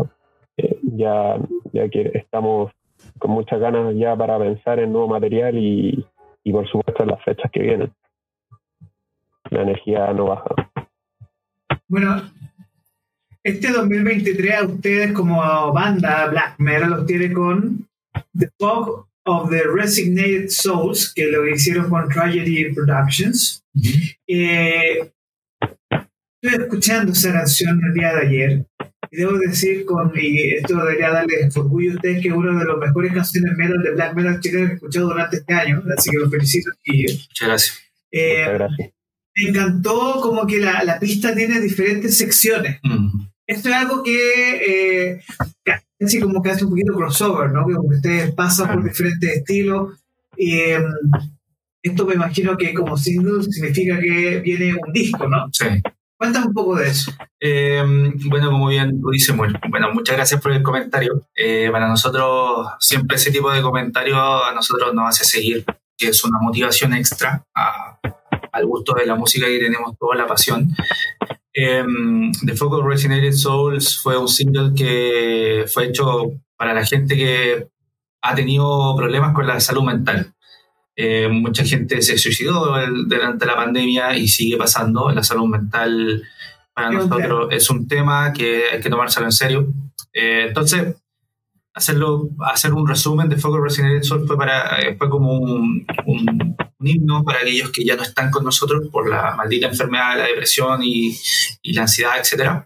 eh, 0.59 0.78
ya, 0.83 1.38
ya 1.73 1.88
que 1.88 2.11
estamos 2.12 2.73
con 3.18 3.30
muchas 3.30 3.59
ganas 3.59 3.97
ya 3.97 4.14
para 4.14 4.38
pensar 4.38 4.80
en 4.80 4.92
nuevo 4.92 5.09
material 5.09 5.56
y 5.56 6.04
por 6.52 6.68
supuesto 6.68 7.02
en 7.02 7.09
las 7.09 7.25
fechas 7.25 7.50
que 7.50 7.61
vienen 7.61 7.90
la 9.56 9.62
energía 9.62 10.12
no 10.12 10.26
baja. 10.26 10.54
Bueno, 11.88 12.30
este 13.42 13.70
2023 13.70 14.54
a 14.54 14.64
ustedes 14.64 15.12
como 15.12 15.72
banda 15.72 16.26
Black 16.26 16.58
Metal 16.58 16.90
los 16.90 17.06
tiene 17.06 17.32
con 17.32 17.88
The 18.36 18.50
Fog 18.58 19.06
of 19.25 19.50
the 19.50 19.62
Resignated 19.62 20.48
Souls, 20.48 21.12
que 21.14 21.26
lo 21.26 21.48
hicieron 21.48 21.88
con 21.88 22.08
Tragedy 22.08 22.72
Productions. 22.75 23.64
Eh, 24.28 25.12
estoy 26.42 26.62
escuchando 26.64 27.12
esa 27.12 27.32
canción 27.32 27.80
el 27.86 27.94
día 27.94 28.14
de 28.14 28.26
ayer 28.26 28.66
y 29.10 29.16
debo 29.16 29.38
decir, 29.38 29.84
con, 29.84 30.12
y 30.14 30.54
esto 30.54 30.76
debería 30.76 31.10
darles 31.10 31.56
orgullo 31.56 31.92
a 31.92 31.94
ustedes, 31.94 32.22
que 32.22 32.28
es 32.28 32.34
una 32.34 32.58
de 32.58 32.64
las 32.64 32.78
mejores 32.78 33.12
canciones 33.12 33.56
metal 33.56 33.82
de 33.82 33.92
Black 33.92 34.14
Metal 34.14 34.40
que 34.40 34.48
he 34.48 34.64
escuchado 34.64 35.06
durante 35.06 35.36
este 35.36 35.54
año, 35.54 35.82
así 35.96 36.10
que 36.10 36.18
los 36.18 36.30
felicito. 36.30 36.70
Muchas 36.84 37.48
gracias. 37.48 37.80
Eh, 38.10 38.38
Muchas 38.40 38.54
gracias 38.54 38.95
me 39.36 39.50
encantó 39.50 40.20
como 40.20 40.46
que 40.46 40.58
la, 40.58 40.82
la 40.84 40.98
pista 40.98 41.34
tiene 41.34 41.60
diferentes 41.60 42.16
secciones. 42.16 42.80
Esto 43.46 43.68
es 43.68 43.74
algo 43.74 44.02
que 44.02 45.12
eh, 45.12 45.20
casi 45.98 46.20
como 46.20 46.42
que 46.42 46.50
hace 46.50 46.64
un 46.64 46.70
poquito 46.70 46.94
crossover, 46.94 47.52
¿no? 47.52 47.62
Como 47.62 47.88
que 47.88 47.96
ustedes 47.96 48.34
pasan 48.34 48.72
por 48.72 48.84
diferentes 48.84 49.30
estilos. 49.30 50.00
Y, 50.36 50.58
em, 50.60 50.84
esto 51.82 52.04
me 52.04 52.14
imagino 52.14 52.56
que 52.56 52.74
como 52.74 52.96
single 52.96 53.44
significa 53.44 54.00
que 54.00 54.40
viene 54.40 54.74
un 54.74 54.92
disco, 54.92 55.28
¿no? 55.28 55.48
Sí. 55.52 55.66
Cuéntame 56.18 56.46
un 56.46 56.54
poco 56.54 56.76
de 56.76 56.88
eso. 56.88 57.12
Em, 57.38 58.18
bueno, 58.28 58.50
como 58.50 58.68
bien 58.68 58.98
lo 59.00 59.10
dice, 59.10 59.32
bueno, 59.32 59.92
muchas 59.92 60.16
gracias 60.16 60.40
por 60.40 60.52
el 60.52 60.62
comentario. 60.62 61.28
Eh, 61.36 61.68
para 61.70 61.88
nosotros, 61.88 62.68
siempre 62.80 63.16
ese 63.16 63.30
tipo 63.30 63.52
de 63.52 63.62
comentarios 63.62 64.18
a 64.18 64.52
nosotros 64.54 64.94
nos 64.94 65.10
hace 65.10 65.24
seguir, 65.24 65.64
que 65.96 66.08
es 66.08 66.24
una 66.24 66.38
motivación 66.40 66.94
extra 66.94 67.44
a, 67.54 68.00
al 68.56 68.66
gusto 68.66 68.94
de 68.94 69.06
la 69.06 69.14
música 69.14 69.48
y 69.48 69.58
tenemos 69.58 69.96
toda 69.98 70.16
la 70.16 70.26
pasión. 70.26 70.75
Um, 71.56 72.32
The 72.44 72.54
Focus 72.54 72.84
Resonated 72.84 73.32
Souls 73.32 73.98
fue 73.98 74.18
un 74.18 74.28
single 74.28 74.72
que 74.76 75.64
fue 75.72 75.86
hecho 75.86 76.32
para 76.56 76.75
la 76.75 76.84
gente 76.84 77.16
que 77.16 77.66
ha 78.22 78.34
tenido 78.34 78.94
problemas 78.96 79.34
con 79.34 79.46
la 79.46 79.60
salud 79.60 79.82
mental. 79.82 80.32
Eh, 80.96 81.28
mucha 81.28 81.62
gente 81.64 82.00
se 82.00 82.16
suicidó 82.16 82.75
durante 83.06 83.46
la 83.46 83.54
pandemia 83.56 84.16
y 84.16 84.28
sigue 84.28 84.56
pasando. 84.56 85.10
La 85.10 85.22
salud 85.22 85.46
mental 85.46 86.22
para 86.75 86.90
nosotros 86.90 87.48
es 87.50 87.68
un 87.70 87.86
tema 87.86 88.32
que 88.32 88.64
hay 88.72 88.80
que 88.80 88.90
tomárselo 88.90 89.26
en 89.26 89.32
serio. 89.32 89.66
Eh, 90.12 90.46
entonces, 90.48 90.96
hacerlo, 91.76 92.30
hacer 92.40 92.73
un 92.73 92.88
resumen 92.88 93.28
de 93.28 93.37
Focus 93.37 93.61
Resident 93.62 94.04
Evil 94.04 94.26
fue, 94.26 94.37
para, 94.37 94.80
eh, 94.80 94.97
fue 94.97 95.11
como 95.11 95.35
un, 95.35 95.87
un, 96.06 96.56
himno 96.80 97.23
para 97.23 97.40
aquellos 97.40 97.71
que 97.71 97.85
ya 97.85 97.97
no 97.97 98.02
están 98.02 98.30
con 98.30 98.45
nosotros 98.45 98.88
por 98.90 99.09
la 99.09 99.35
maldita 99.37 99.66
enfermedad 99.66 100.16
la 100.16 100.25
depresión 100.25 100.83
y, 100.83 101.16
y 101.62 101.73
la 101.75 101.83
ansiedad, 101.83 102.14
etc. 102.18 102.64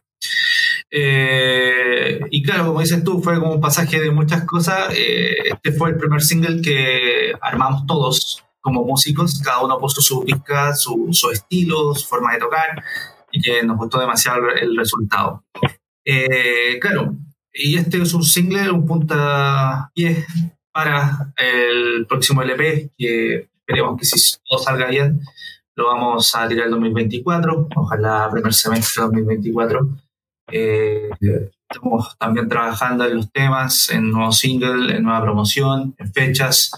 Eh, 0.90 2.21
y 2.31 2.43
claro, 2.43 2.67
como 2.67 2.81
dices 2.81 3.02
tú, 3.02 3.21
fue 3.21 3.38
como 3.40 3.55
un 3.55 3.61
pasaje 3.61 4.00
de 4.00 4.11
muchas 4.12 4.45
cosas. 4.45 4.93
Eh, 4.95 5.35
este 5.45 5.73
fue 5.73 5.90
el 5.90 5.97
primer 5.97 6.23
single 6.23 6.62
que 6.62 7.33
armamos 7.40 7.87
todos 7.87 8.45
como 8.61 8.85
músicos, 8.85 9.40
cada 9.43 9.61
uno 9.61 9.79
puso 9.79 10.02
su 10.02 10.23
pizca, 10.23 10.75
su, 10.75 11.09
su 11.12 11.31
estilo, 11.31 11.95
su 11.95 12.07
forma 12.07 12.35
de 12.35 12.40
tocar, 12.40 12.85
y 13.33 13.40
que 13.40 13.62
nos 13.62 13.79
gustó 13.79 13.99
demasiado 13.99 14.50
el 14.50 14.76
resultado. 14.76 15.43
claro, 16.81 17.17
y 17.52 17.76
este 17.76 18.00
es 18.02 18.14
un 18.14 18.23
single, 18.23 18.71
un 18.71 18.87
puntapié 18.87 20.25
para 20.73 21.33
el 21.37 22.07
próximo 22.07 22.42
LP, 22.42 22.90
que 22.97 23.49
esperemos 23.59 23.99
que 23.99 24.04
si 24.04 24.37
todo 24.49 24.59
salga 24.59 24.87
bien, 24.87 25.21
lo 25.76 25.87
vamos 25.87 26.35
a 26.35 26.47
tirar 26.49 26.66
el 26.66 26.73
2024, 26.73 27.69
ojalá 27.76 28.28
primer 28.30 28.54
semestre 28.54 29.02
de 29.02 29.07
2024. 29.09 29.88
Eh, 30.52 31.11
estamos 31.69 32.16
también 32.19 32.49
trabajando 32.49 33.04
en 33.07 33.16
los 33.16 33.30
temas, 33.33 33.90
en 33.90 34.11
nuevo 34.11 34.33
single, 34.33 34.97
en 34.97 35.02
nueva 35.02 35.23
promoción, 35.23 35.95
en 35.99 36.12
fechas, 36.12 36.73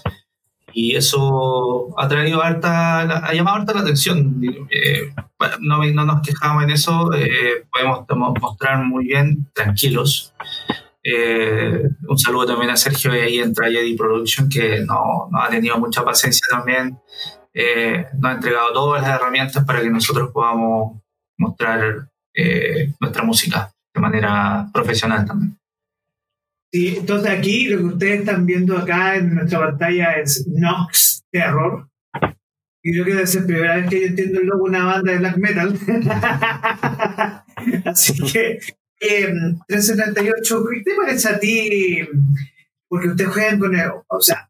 y 0.73 0.95
eso 0.95 1.93
ha 1.97 2.07
traído 2.07 2.41
harta, 2.41 3.01
ha 3.01 3.33
llamado 3.33 3.57
harta 3.57 3.73
la 3.73 3.81
atención. 3.81 4.41
Eh, 4.69 5.13
no, 5.59 5.83
no, 5.83 6.05
nos 6.05 6.21
quejamos 6.21 6.63
en 6.63 6.71
eso, 6.71 7.13
eh, 7.13 7.65
podemos 7.71 8.39
mostrar 8.41 8.83
muy 8.83 9.05
bien, 9.05 9.47
tranquilos. 9.53 10.33
Eh, 11.03 11.89
un 12.07 12.17
saludo 12.17 12.47
también 12.47 12.71
a 12.71 12.77
Sergio 12.77 13.13
y 13.15 13.19
ahí 13.19 13.39
en 13.39 13.53
Tragedy 13.53 13.95
Production, 13.95 14.47
que 14.47 14.81
no, 14.81 15.29
ha 15.33 15.49
tenido 15.49 15.77
mucha 15.77 16.03
paciencia 16.03 16.47
también. 16.49 16.97
nos 18.19 18.31
ha 18.31 18.33
entregado 18.33 18.73
todas 18.73 19.01
las 19.01 19.19
herramientas 19.19 19.65
para 19.65 19.81
que 19.81 19.89
nosotros 19.89 20.31
podamos 20.31 21.01
mostrar 21.37 22.07
nuestra 22.99 23.23
música 23.23 23.71
de 23.93 24.01
manera 24.01 24.67
profesional 24.73 25.25
también. 25.25 25.57
Sí, 26.73 26.95
entonces 26.97 27.29
aquí 27.29 27.67
lo 27.67 27.77
que 27.77 27.83
ustedes 27.83 28.19
están 28.21 28.47
viendo 28.47 28.75
acá 28.75 29.15
en 29.15 29.35
nuestra 29.35 29.59
pantalla 29.59 30.13
es 30.13 30.47
Nox 30.47 31.23
Terror. 31.31 31.87
Y 32.81 32.97
yo 32.97 33.03
quiero 33.03 33.19
decir, 33.19 33.45
primera 33.45 33.75
vez 33.75 33.89
que 33.91 34.01
yo 34.01 34.07
entiendo 34.07 34.39
el 34.39 34.47
logo 34.47 34.63
de 34.63 34.69
una 34.71 34.85
banda 34.85 35.11
de 35.11 35.17
black 35.19 35.37
metal. 35.37 35.79
Así 37.85 38.15
que, 38.23 38.57
eh, 39.03 39.33
378, 39.67 40.65
¿qué 40.71 40.81
te 40.81 40.95
parece 40.95 41.29
a 41.29 41.39
ti? 41.39 42.07
Porque 42.87 43.09
ustedes 43.09 43.31
juegan 43.31 43.59
con 43.59 43.75
el, 43.75 43.89
o 44.07 44.21
sea, 44.21 44.49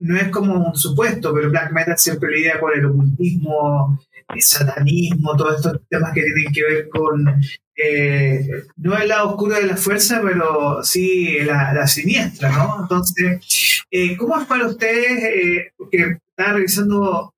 no 0.00 0.16
es 0.16 0.28
como 0.28 0.54
un 0.54 0.74
supuesto, 0.74 1.32
pero 1.34 1.50
black 1.50 1.72
metal 1.72 1.98
siempre 1.98 2.30
lidia 2.30 2.58
con 2.58 2.72
el 2.72 2.86
ocultismo, 2.86 4.00
el 4.34 4.42
satanismo, 4.42 5.36
todos 5.36 5.56
estos 5.56 5.80
temas 5.88 6.12
que 6.12 6.22
tienen 6.22 6.52
que 6.52 6.62
ver 6.62 6.88
con 6.88 7.40
eh, 7.82 8.64
no 8.76 8.96
el 8.96 9.08
lado 9.08 9.30
oscuro 9.30 9.54
de 9.54 9.66
la 9.66 9.76
fuerza, 9.76 10.20
pero 10.22 10.82
sí 10.82 11.38
la, 11.40 11.86
siniestra, 11.86 12.50
¿no? 12.50 12.82
Entonces, 12.82 13.84
eh, 13.90 14.16
¿cómo 14.16 14.38
es 14.38 14.46
para 14.46 14.66
ustedes? 14.66 15.22
Eh, 15.24 15.72
porque 15.76 16.18
estaba 16.28 16.54
revisando, 16.54 17.34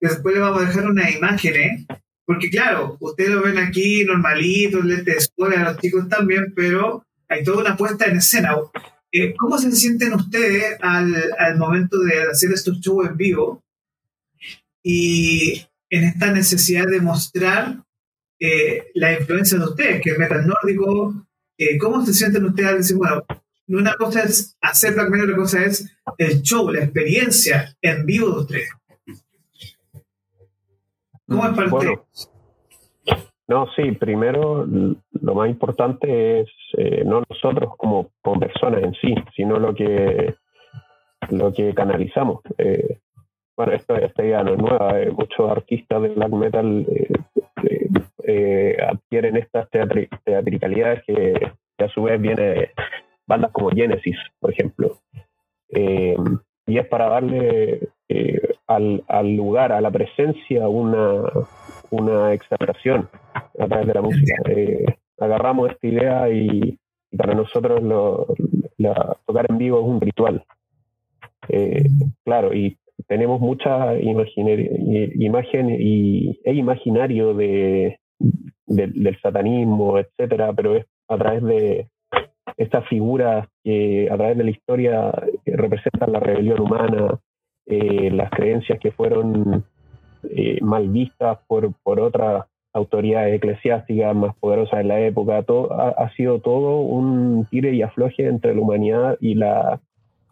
después 0.00 0.34
le 0.34 0.40
vamos 0.40 0.62
a 0.62 0.66
dejar 0.66 0.90
una 0.90 1.10
imagen, 1.10 1.56
¿eh? 1.56 1.86
Porque 2.32 2.48
claro, 2.48 2.96
ustedes 2.98 3.28
lo 3.28 3.42
ven 3.42 3.58
aquí 3.58 4.04
normalito, 4.04 4.80
lentes 4.80 5.04
de 5.04 5.12
escuela, 5.12 5.64
los 5.64 5.78
chicos 5.78 6.08
también, 6.08 6.54
pero 6.56 7.04
hay 7.28 7.44
toda 7.44 7.58
una 7.58 7.76
puesta 7.76 8.06
en 8.06 8.16
escena. 8.16 8.56
¿Cómo 9.36 9.58
se 9.58 9.70
sienten 9.72 10.14
ustedes 10.14 10.78
al, 10.80 11.14
al 11.38 11.58
momento 11.58 11.98
de 11.98 12.22
hacer 12.22 12.50
estos 12.52 12.80
shows 12.80 13.06
en 13.06 13.18
vivo? 13.18 13.62
Y 14.82 15.62
en 15.90 16.04
esta 16.04 16.32
necesidad 16.32 16.86
de 16.86 17.02
mostrar 17.02 17.84
eh, 18.40 18.86
la 18.94 19.12
influencia 19.12 19.58
de 19.58 19.64
ustedes, 19.66 20.00
que 20.00 20.12
es 20.12 20.18
metal 20.18 20.46
nórdico. 20.46 21.26
Eh, 21.58 21.76
¿Cómo 21.76 22.02
se 22.06 22.14
sienten 22.14 22.46
ustedes 22.46 22.70
al 22.70 22.78
decir, 22.78 22.96
bueno, 22.96 23.26
una 23.68 23.94
cosa 23.96 24.22
es 24.22 24.56
hacer 24.62 24.94
black 24.94 25.10
metal, 25.10 25.26
otra 25.26 25.36
cosa 25.36 25.64
es 25.66 25.86
el 26.16 26.40
show, 26.40 26.70
la 26.70 26.82
experiencia 26.82 27.76
en 27.82 28.06
vivo 28.06 28.30
de 28.30 28.40
ustedes? 28.40 28.70
¿Cómo 31.32 31.46
es 31.46 31.54
para 31.54 31.74
ustedes? 31.74 32.30
No, 33.48 33.66
sí, 33.74 33.92
primero 33.92 34.64
lo 34.66 35.34
más 35.34 35.50
importante 35.50 36.40
es 36.40 36.48
eh, 36.78 37.02
no 37.04 37.22
nosotros 37.28 37.74
como, 37.76 38.10
como, 38.22 38.40
personas 38.40 38.82
en 38.82 38.94
sí, 38.94 39.14
sino 39.36 39.58
lo 39.58 39.74
que 39.74 40.34
lo 41.30 41.52
que 41.52 41.74
canalizamos. 41.74 42.40
bueno, 43.56 43.72
esta, 43.72 43.98
esta 43.98 44.24
idea 44.24 44.42
no 44.42 44.52
es 44.52 44.58
nueva, 44.58 44.94
muchos 45.12 45.50
artistas 45.50 46.02
de 46.02 46.08
black 46.08 46.30
metal 46.30 46.86
eh, 48.24 48.76
adquieren 48.80 49.36
estas 49.36 49.68
teatricalidades 49.70 51.02
que, 51.06 51.52
a 51.78 51.88
su 51.88 52.04
vez 52.04 52.20
viene 52.20 52.70
bandas 53.26 53.50
como 53.50 53.70
Genesis, 53.70 54.16
por 54.38 54.52
ejemplo. 54.52 54.98
Eh, 55.70 56.16
y 56.66 56.78
es 56.78 56.86
para 56.86 57.08
darle 57.08 57.88
eh, 58.14 58.54
al, 58.66 59.02
al, 59.08 59.36
lugar, 59.36 59.72
a 59.72 59.80
la 59.80 59.90
presencia, 59.90 60.68
una, 60.68 61.22
una 61.90 62.32
exaltación 62.32 63.08
a 63.58 63.66
través 63.66 63.86
de 63.86 63.94
la 63.94 64.02
música. 64.02 64.34
agarramos 65.18 65.70
esta 65.70 65.86
idea 65.86 66.30
y, 66.30 66.78
para 67.16 67.34
nosotros 67.34 67.82
lo, 67.82 68.26
tocar 69.26 69.46
en 69.48 69.58
vivo 69.58 69.80
es 69.80 69.86
un 69.86 70.00
ritual. 70.00 70.44
claro, 72.24 72.54
y 72.54 72.76
tenemos 73.06 73.40
mucha 73.40 73.94
imagen 73.98 75.70
y, 75.78 76.40
e 76.44 76.54
imaginario 76.54 77.34
de, 77.34 77.98
del, 78.66 79.18
satanismo, 79.20 79.98
etcétera, 79.98 80.52
pero 80.52 80.76
es 80.76 80.86
a 81.08 81.18
través 81.18 81.42
de 81.42 81.88
estas 82.56 82.86
figuras 82.88 83.48
que 83.64 84.08
a 84.10 84.16
través 84.16 84.36
de 84.36 84.44
la 84.44 84.50
historia 84.50 85.12
representan 85.46 86.12
la 86.12 86.20
rebelión 86.20 86.60
humana, 86.60 87.18
eh, 87.66 88.10
las 88.10 88.30
creencias 88.30 88.78
que 88.78 88.92
fueron 88.92 89.64
eh, 90.30 90.58
mal 90.60 90.88
vistas 90.88 91.38
por, 91.46 91.72
por 91.82 92.00
otras 92.00 92.46
autoridades 92.72 93.34
eclesiásticas 93.34 94.14
más 94.14 94.34
poderosas 94.36 94.80
en 94.80 94.88
la 94.88 95.00
época. 95.00 95.42
Todo, 95.42 95.72
ha, 95.72 96.10
sido 96.14 96.40
todo 96.40 96.80
un 96.80 97.46
tire 97.50 97.74
y 97.74 97.82
afloje 97.82 98.26
entre 98.26 98.54
la 98.54 98.60
humanidad 98.60 99.16
y, 99.20 99.34
la, 99.34 99.80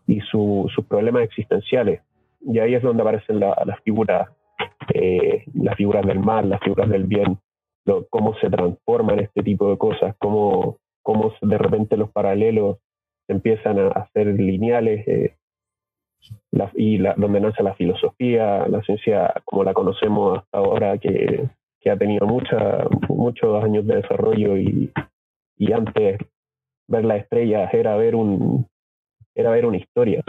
y 0.07 0.21
sus 0.23 0.73
problemas 0.89 1.25
existenciales. 1.25 2.03
Y 2.41 2.59
ahí 2.59 2.75
es 2.75 2.83
donde 2.83 3.03
aparecen 3.03 3.41
las 3.41 3.81
figuras, 3.85 4.31
eh, 4.95 5.45
las 5.55 5.77
figuras 5.77 6.07
del 6.07 6.21
mal, 6.21 6.49
las 6.49 6.61
figuras 6.61 6.89
del 6.89 7.05
bien 7.05 7.39
cómo 8.11 8.35
se 8.41 8.51
transforman 8.51 9.21
este 9.21 9.43
tipo 9.43 9.71
de 9.71 9.79
cosas, 9.79 10.15
cómo, 10.19 10.79
cómo 11.03 11.33
de 11.41 11.59
repente 11.59 11.97
los 11.97 12.11
paralelos 12.11 12.79
empiezan 13.29 13.79
a, 13.79 13.89
hacer 13.89 14.27
lineales 14.27 15.07
eh, 15.07 15.37
y 16.75 16.99
la, 16.99 17.15
donde 17.17 17.41
nace 17.41 17.63
la 17.63 17.75
filosofía, 17.75 18.67
la 18.69 18.83
ciencia 18.83 19.33
como 19.45 19.65
la 19.65 19.75
conocemos 19.75 20.39
hasta 20.39 20.59
ahora, 20.59 20.99
que, 20.99 21.49
que 21.81 21.91
ha 21.91 21.97
tenido 21.97 22.27
mucha, 22.27 22.87
muchos 23.09 23.63
años 23.63 23.87
de 23.87 23.97
desarrollo 23.97 24.57
y, 24.57 24.93
y 25.57 25.73
antes 25.73 26.19
ver 26.89 27.05
las 27.05 27.23
estrellas 27.23 27.73
era 27.73 27.97
ver 27.97 28.15
un 28.15 28.67
era 29.35 29.51
ver 29.51 29.65
una 29.65 29.77
historia 29.77 30.25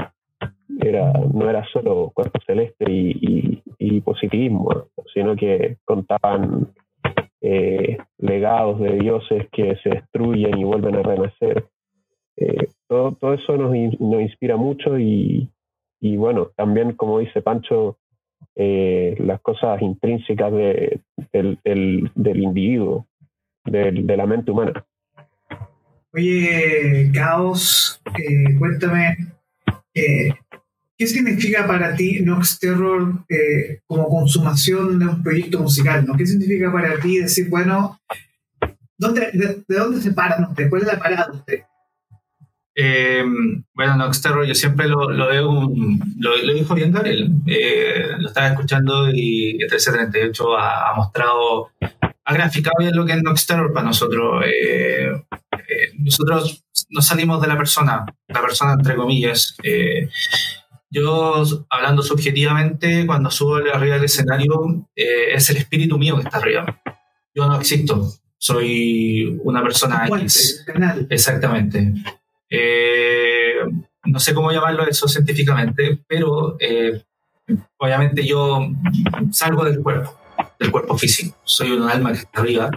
era 0.79 1.11
no 1.33 1.49
era 1.49 1.65
solo 1.73 2.11
cuerpo 2.13 2.39
celeste 2.45 2.85
y, 2.87 3.63
y 3.79 4.01
positivismo 4.01 4.85
sino 5.13 5.35
que 5.35 5.77
contaban 5.85 6.71
eh, 7.41 7.97
legados 8.19 8.79
de 8.79 8.99
dioses 8.99 9.47
que 9.51 9.75
se 9.77 9.89
destruyen 9.89 10.59
y 10.59 10.63
vuelven 10.63 10.95
a 10.95 11.01
renacer. 11.01 11.65
Eh, 12.37 12.67
todo, 12.87 13.13
todo 13.13 13.33
eso 13.33 13.57
nos, 13.57 13.71
nos 13.99 14.21
inspira 14.21 14.57
mucho 14.57 14.99
y, 14.99 15.49
y, 16.01 16.17
bueno, 16.17 16.51
también 16.57 16.93
como 16.93 17.19
dice 17.19 17.41
Pancho, 17.41 17.97
eh, 18.55 19.15
las 19.19 19.39
cosas 19.41 19.81
intrínsecas 19.81 20.51
de, 20.51 20.99
del, 21.31 21.59
del, 21.63 22.39
individuo, 22.43 23.07
de, 23.65 23.91
de 23.91 24.17
la 24.17 24.25
mente 24.25 24.51
humana. 24.51 24.85
Oye, 26.11 27.09
Caos, 27.13 28.01
cuéntame, 28.59 29.15
¿Qué 31.01 31.07
significa 31.07 31.65
para 31.65 31.95
ti 31.95 32.19
Nox 32.19 32.59
Terror 32.59 33.25
eh, 33.27 33.79
como 33.87 34.07
consumación 34.07 34.99
de 34.99 35.07
un 35.07 35.23
proyecto 35.23 35.59
musical? 35.59 36.05
¿no? 36.05 36.15
¿Qué 36.15 36.27
significa 36.27 36.71
para 36.71 36.99
ti 36.99 37.17
decir, 37.17 37.49
bueno, 37.49 37.99
¿dónde, 38.99 39.31
de, 39.33 39.63
dónde 39.67 39.99
se 39.99 40.11
paran 40.11 40.43
ustedes? 40.43 40.69
¿Cuál 40.69 40.83
es 40.83 40.87
la 40.87 40.99
parada 40.99 41.25
de 41.31 41.37
usted? 41.37 41.59
Eh, 42.83 43.23
bueno, 43.73 43.95
Nox 43.95 44.21
Terror 44.21 44.45
yo 44.45 44.55
siempre 44.55 44.87
lo, 44.87 45.09
lo 45.11 45.27
veo, 45.27 45.69
lo, 46.17 46.37
lo, 46.37 46.53
dijo 46.53 46.73
bien 46.73 46.91
Gabriel, 46.91 47.31
eh, 47.45 48.11
lo 48.17 48.27
estaba 48.27 48.47
escuchando 48.47 49.09
y 49.11 49.51
el 49.51 49.69
1338 49.69 50.57
ha, 50.57 50.89
ha, 50.89 50.95
mostrado, 50.95 51.69
ha 52.25 52.33
graficado 52.33 52.75
bien 52.79 52.95
lo 52.95 53.05
que 53.05 53.13
es 53.13 53.21
Nox 53.21 53.45
Terror 53.45 53.71
para 53.71 53.87
nosotros. 53.87 54.43
nosotros 55.99 56.63
no 56.89 57.01
salimos 57.01 57.41
de 57.41 57.47
la 57.47 57.57
persona, 57.57 58.05
la 58.27 58.41
persona 58.41 58.73
entre 58.73 58.95
comillas. 58.95 59.55
Yo, 60.93 61.43
hablando 61.69 62.03
subjetivamente, 62.03 63.07
cuando 63.07 63.31
subo 63.31 63.55
arriba 63.55 63.95
del 63.95 64.03
escenario, 64.03 64.89
eh, 64.93 65.33
es 65.33 65.49
el 65.49 65.57
espíritu 65.57 65.97
mío 65.97 66.17
que 66.17 66.23
está 66.23 66.37
arriba. 66.37 66.81
Yo 67.33 67.47
no 67.47 67.57
existo, 67.57 68.11
soy 68.37 69.39
una 69.45 69.63
persona 69.63 70.05
X. 70.05 70.65
Exactamente. 71.09 71.93
Eh, 72.51 73.55
no 74.05 74.19
sé 74.19 74.35
cómo 74.35 74.51
llamarlo 74.51 74.85
eso 74.85 75.07
científicamente, 75.07 76.03
pero 76.07 76.57
eh, 76.59 77.01
obviamente 77.77 78.23
yo 78.25 78.67
salgo 79.31 79.65
del 79.65 79.81
cuerpo, 79.81 80.19
del 80.59 80.69
cuerpo 80.69 80.97
físico. 80.97 81.35
Soy 81.43 81.71
un 81.71 81.89
alma 81.89 82.11
que 82.11 82.19
está 82.19 82.41
arriba. 82.41 82.69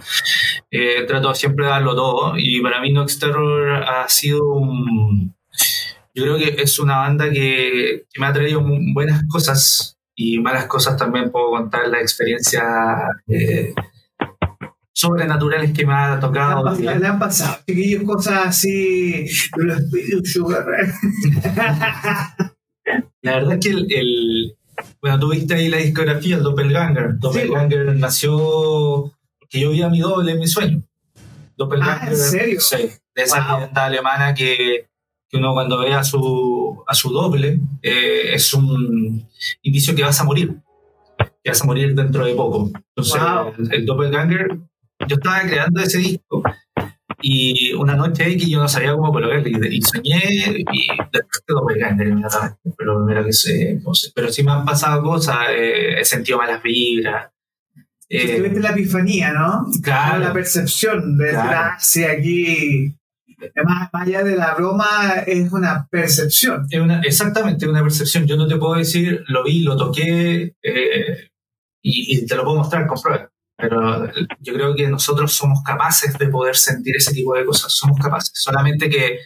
trato 1.07 1.35
siempre 1.35 1.67
de 1.67 1.73
darlo 1.73 1.95
todo 1.95 2.35
y 2.39 2.63
para 2.63 2.81
mí 2.81 2.93
Nox 2.93 3.19
Terror 3.19 3.83
ha 3.83 4.09
sido 4.09 4.55
un 4.55 5.35
yo 6.15 6.23
creo 6.23 6.39
que 6.39 6.63
es 6.63 6.79
una 6.79 6.99
banda 6.99 7.29
que, 7.31 8.07
me 8.19 8.27
ha 8.27 8.33
traído 8.33 8.63
buenas 8.95 9.25
cosas 9.29 9.99
y 10.15 10.39
malas 10.39 10.67
cosas 10.67 10.97
también 10.97 11.33
puedo 11.33 11.51
contar 11.51 11.89
la 11.89 12.01
experiencia 12.01 12.63
eh, 13.27 13.75
sobrenaturales 14.95 15.73
que 15.73 15.85
me 15.85 15.95
ha 15.95 16.19
tocado. 16.21 16.75
Le 16.77 16.91
han, 16.91 17.19
pasado, 17.19 17.59
chiquillos, 17.67 18.05
cosas 18.05 18.47
así, 18.47 19.27
los 19.57 19.83
Sugar. 20.31 20.65
la 23.23 23.35
verdad 23.35 23.53
es 23.55 23.61
que 23.61 23.71
el, 23.71 24.57
bueno, 25.01 25.19
tuviste 25.19 25.55
ahí 25.55 25.69
la 25.69 25.79
discografía, 25.79 26.37
el 26.37 26.43
Doppelganger. 26.43 27.19
Doppelganger 27.19 27.97
nació 27.97 29.13
que 29.49 29.61
yo 29.61 29.71
vi 29.71 29.83
a 29.83 29.89
mi 29.89 30.01
doble 30.01 30.33
en 30.33 30.39
mi 30.39 30.47
sueño. 30.47 30.83
Doppelganger. 31.57 32.09
Ah, 32.09 32.11
¿en 32.11 32.17
serio? 32.17 32.61
Sí, 32.61 32.89
de 33.15 33.23
esa 33.23 33.57
wow. 33.57 33.69
alemana 33.75 34.35
que 34.35 34.87
uno 35.35 35.53
cuando 35.53 35.79
ve 35.79 35.93
a 35.93 36.05
su, 36.05 36.83
a 36.87 36.95
su 36.95 37.11
doble 37.11 37.61
eh, 37.83 38.35
es 38.35 38.55
un 38.55 39.29
indicio 39.63 39.95
que 39.95 40.03
vas 40.03 40.21
a 40.21 40.25
morir, 40.25 40.55
que 41.43 41.51
vas 41.51 41.63
a 41.63 41.67
morir 41.67 41.95
dentro 41.95 42.25
de 42.25 42.35
poco. 42.35 42.71
Entonces, 42.97 43.21
el, 43.71 43.85
doppelganger 43.85 44.59
yo 45.09 45.17
estaba 45.17 45.41
creando 45.43 45.81
ese 45.81 45.99
disco 45.99 46.43
y 47.21 47.73
una 47.73 47.97
noche 47.97 48.31
X 48.33 48.49
yo 48.49 48.61
no 48.61 48.69
sabía 48.69 48.93
cómo 48.93 49.13
colocarlo 49.13 49.49
y, 49.49 49.81
soñé 49.81 50.21
y 50.73 50.87
después 51.13 51.43
quedó 51.47 51.65
grande 51.65 52.05
inmediatamente. 52.05 52.59
Pero 52.77 53.05
primero 53.05 53.25
que 53.25 53.33
sé. 53.33 53.81
Pero 54.15 54.31
sí 54.31 54.43
me 54.43 54.53
han 54.53 54.65
pasado 54.65 55.03
cosas, 55.03 55.39
eh, 55.51 56.01
he 56.01 56.05
sentido 56.05 56.39
malas 56.39 56.63
vibras. 56.63 57.31
Eh, 58.11 58.37
tuviste 58.37 58.61
la 58.61 58.71
epifanía, 58.71 59.33
¿no? 59.33 59.67
Claro. 59.83 60.19
La 60.19 60.33
percepción 60.33 61.17
de 61.17 61.31
claro. 61.31 61.77
aquí. 62.13 62.95
Además, 63.57 63.89
más 63.93 64.07
allá 64.07 64.23
de 64.23 64.37
la 64.37 64.55
broma, 64.55 65.25
es 65.27 65.53
una 65.53 65.89
percepción. 65.91 66.67
Es 66.71 66.81
una, 66.81 67.01
exactamente, 67.01 67.67
una 67.67 67.83
percepción. 67.83 68.27
Yo 68.27 68.37
no 68.37 68.47
te 68.47 68.57
puedo 68.57 68.75
decir, 68.75 69.25
lo 69.29 69.45
vi, 69.45 69.61
lo 69.61 69.77
toqué 69.77 70.55
eh, 70.63 71.31
y, 71.83 72.19
y, 72.19 72.27
te 72.27 72.37
lo 72.37 72.45
puedo 72.45 72.59
mostrar 72.59 72.87
con 72.87 73.01
pruebas. 73.01 73.34
Pero 73.57 74.11
yo 74.41 74.53
creo 74.55 74.75
que 74.75 74.89
nosotros 74.89 75.33
somos 75.33 75.63
capaces 75.63 76.19
de 76.19 76.29
poder 76.29 76.57
sentir 76.57 76.97
ese 76.97 77.13
tipo 77.13 77.35
de 77.35 77.45
cosas, 77.45 77.73
somos 77.73 77.99
capaces, 77.99 78.33
solamente 78.35 78.91
que 78.91 79.21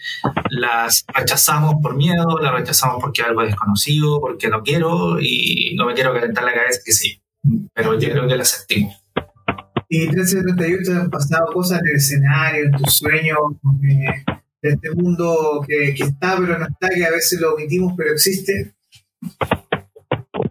las 0.51 1.05
rechazamos 1.14 1.77
por 1.83 1.97
miedo, 1.97 2.38
las 2.41 2.53
rechazamos 2.53 2.99
porque 3.01 3.23
es 3.23 3.29
algo 3.29 3.43
desconocido, 3.43 4.21
porque 4.21 4.49
no 4.49 4.62
quiero 4.62 5.19
y 5.19 5.75
no 5.77 5.87
me 5.87 5.95
quiero 5.95 6.12
calentar 6.12 6.45
la 6.45 6.53
cabeza 6.53 6.81
que 6.85 6.93
sí, 6.93 7.23
pero 7.73 7.99
yo 7.99 8.11
creo 8.11 8.29
que 8.29 8.37
las 8.37 8.49
sentimos. 8.49 9.03
Y 9.88 10.01
1338 10.01 10.93
han 10.93 11.11
pasado 11.11 11.47
cosas 11.53 11.81
en 11.81 11.88
el 11.88 11.97
escenario, 11.97 12.64
en 12.67 12.73
tus 12.73 12.97
sueños, 12.97 13.38
eh, 13.83 14.25
de 14.61 14.71
este 14.71 14.91
mundo 14.91 15.64
que 15.67 15.91
está 15.91 16.37
pero 16.37 16.59
no 16.59 16.67
está, 16.67 16.88
que 16.91 17.07
a 17.07 17.11
veces 17.11 17.41
lo 17.41 17.55
omitimos 17.55 17.95
pero 17.97 18.12
existe 18.12 18.75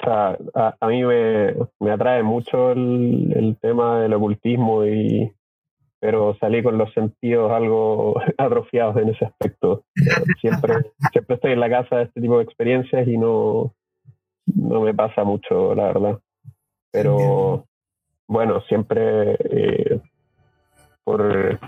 a, 0.08 0.38
a 0.80 0.88
mí 0.88 1.04
me, 1.04 1.54
me, 1.80 1.92
atrae 1.92 2.24
mucho 2.24 2.72
el, 2.72 3.34
el, 3.36 3.58
tema 3.58 4.02
del 4.02 4.14
ocultismo, 4.14 4.86
y, 4.86 5.32
pero 6.00 6.36
salí 6.40 6.64
con 6.64 6.78
los 6.78 6.94
sentidos 6.94 7.52
algo 7.52 8.20
atrofiados 8.38 8.98
en 8.98 9.10
ese 9.10 9.26
aspecto. 9.26 9.84
Siempre, 10.42 10.74
siempre 11.12 11.36
estoy 11.36 11.52
en 11.52 11.60
la 11.60 11.70
casa 11.70 11.98
de 11.98 12.04
este 12.04 12.22
tipo 12.22 12.38
de 12.38 12.44
experiencias 12.44 13.08
y 13.08 13.18
no, 13.18 13.74
no 14.46 14.82
me 14.82 14.94
pasa 14.94 15.24
mucho, 15.24 15.76
la 15.76 15.84
verdad. 15.86 16.20
Pero 16.92 17.66
bueno, 18.28 18.62
siempre 18.62 19.38
eh, 19.40 20.00
por, 21.04 21.60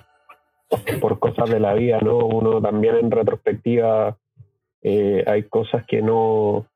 por 1.00 1.20
cosas 1.20 1.50
de 1.50 1.60
la 1.60 1.74
vida, 1.74 2.00
¿no? 2.02 2.18
Uno 2.18 2.62
también 2.62 2.96
en 2.96 3.12
retrospectiva 3.12 4.18
eh, 4.82 5.24
hay 5.28 5.44
cosas 5.44 5.86
que 5.86 6.02
no, 6.02 6.68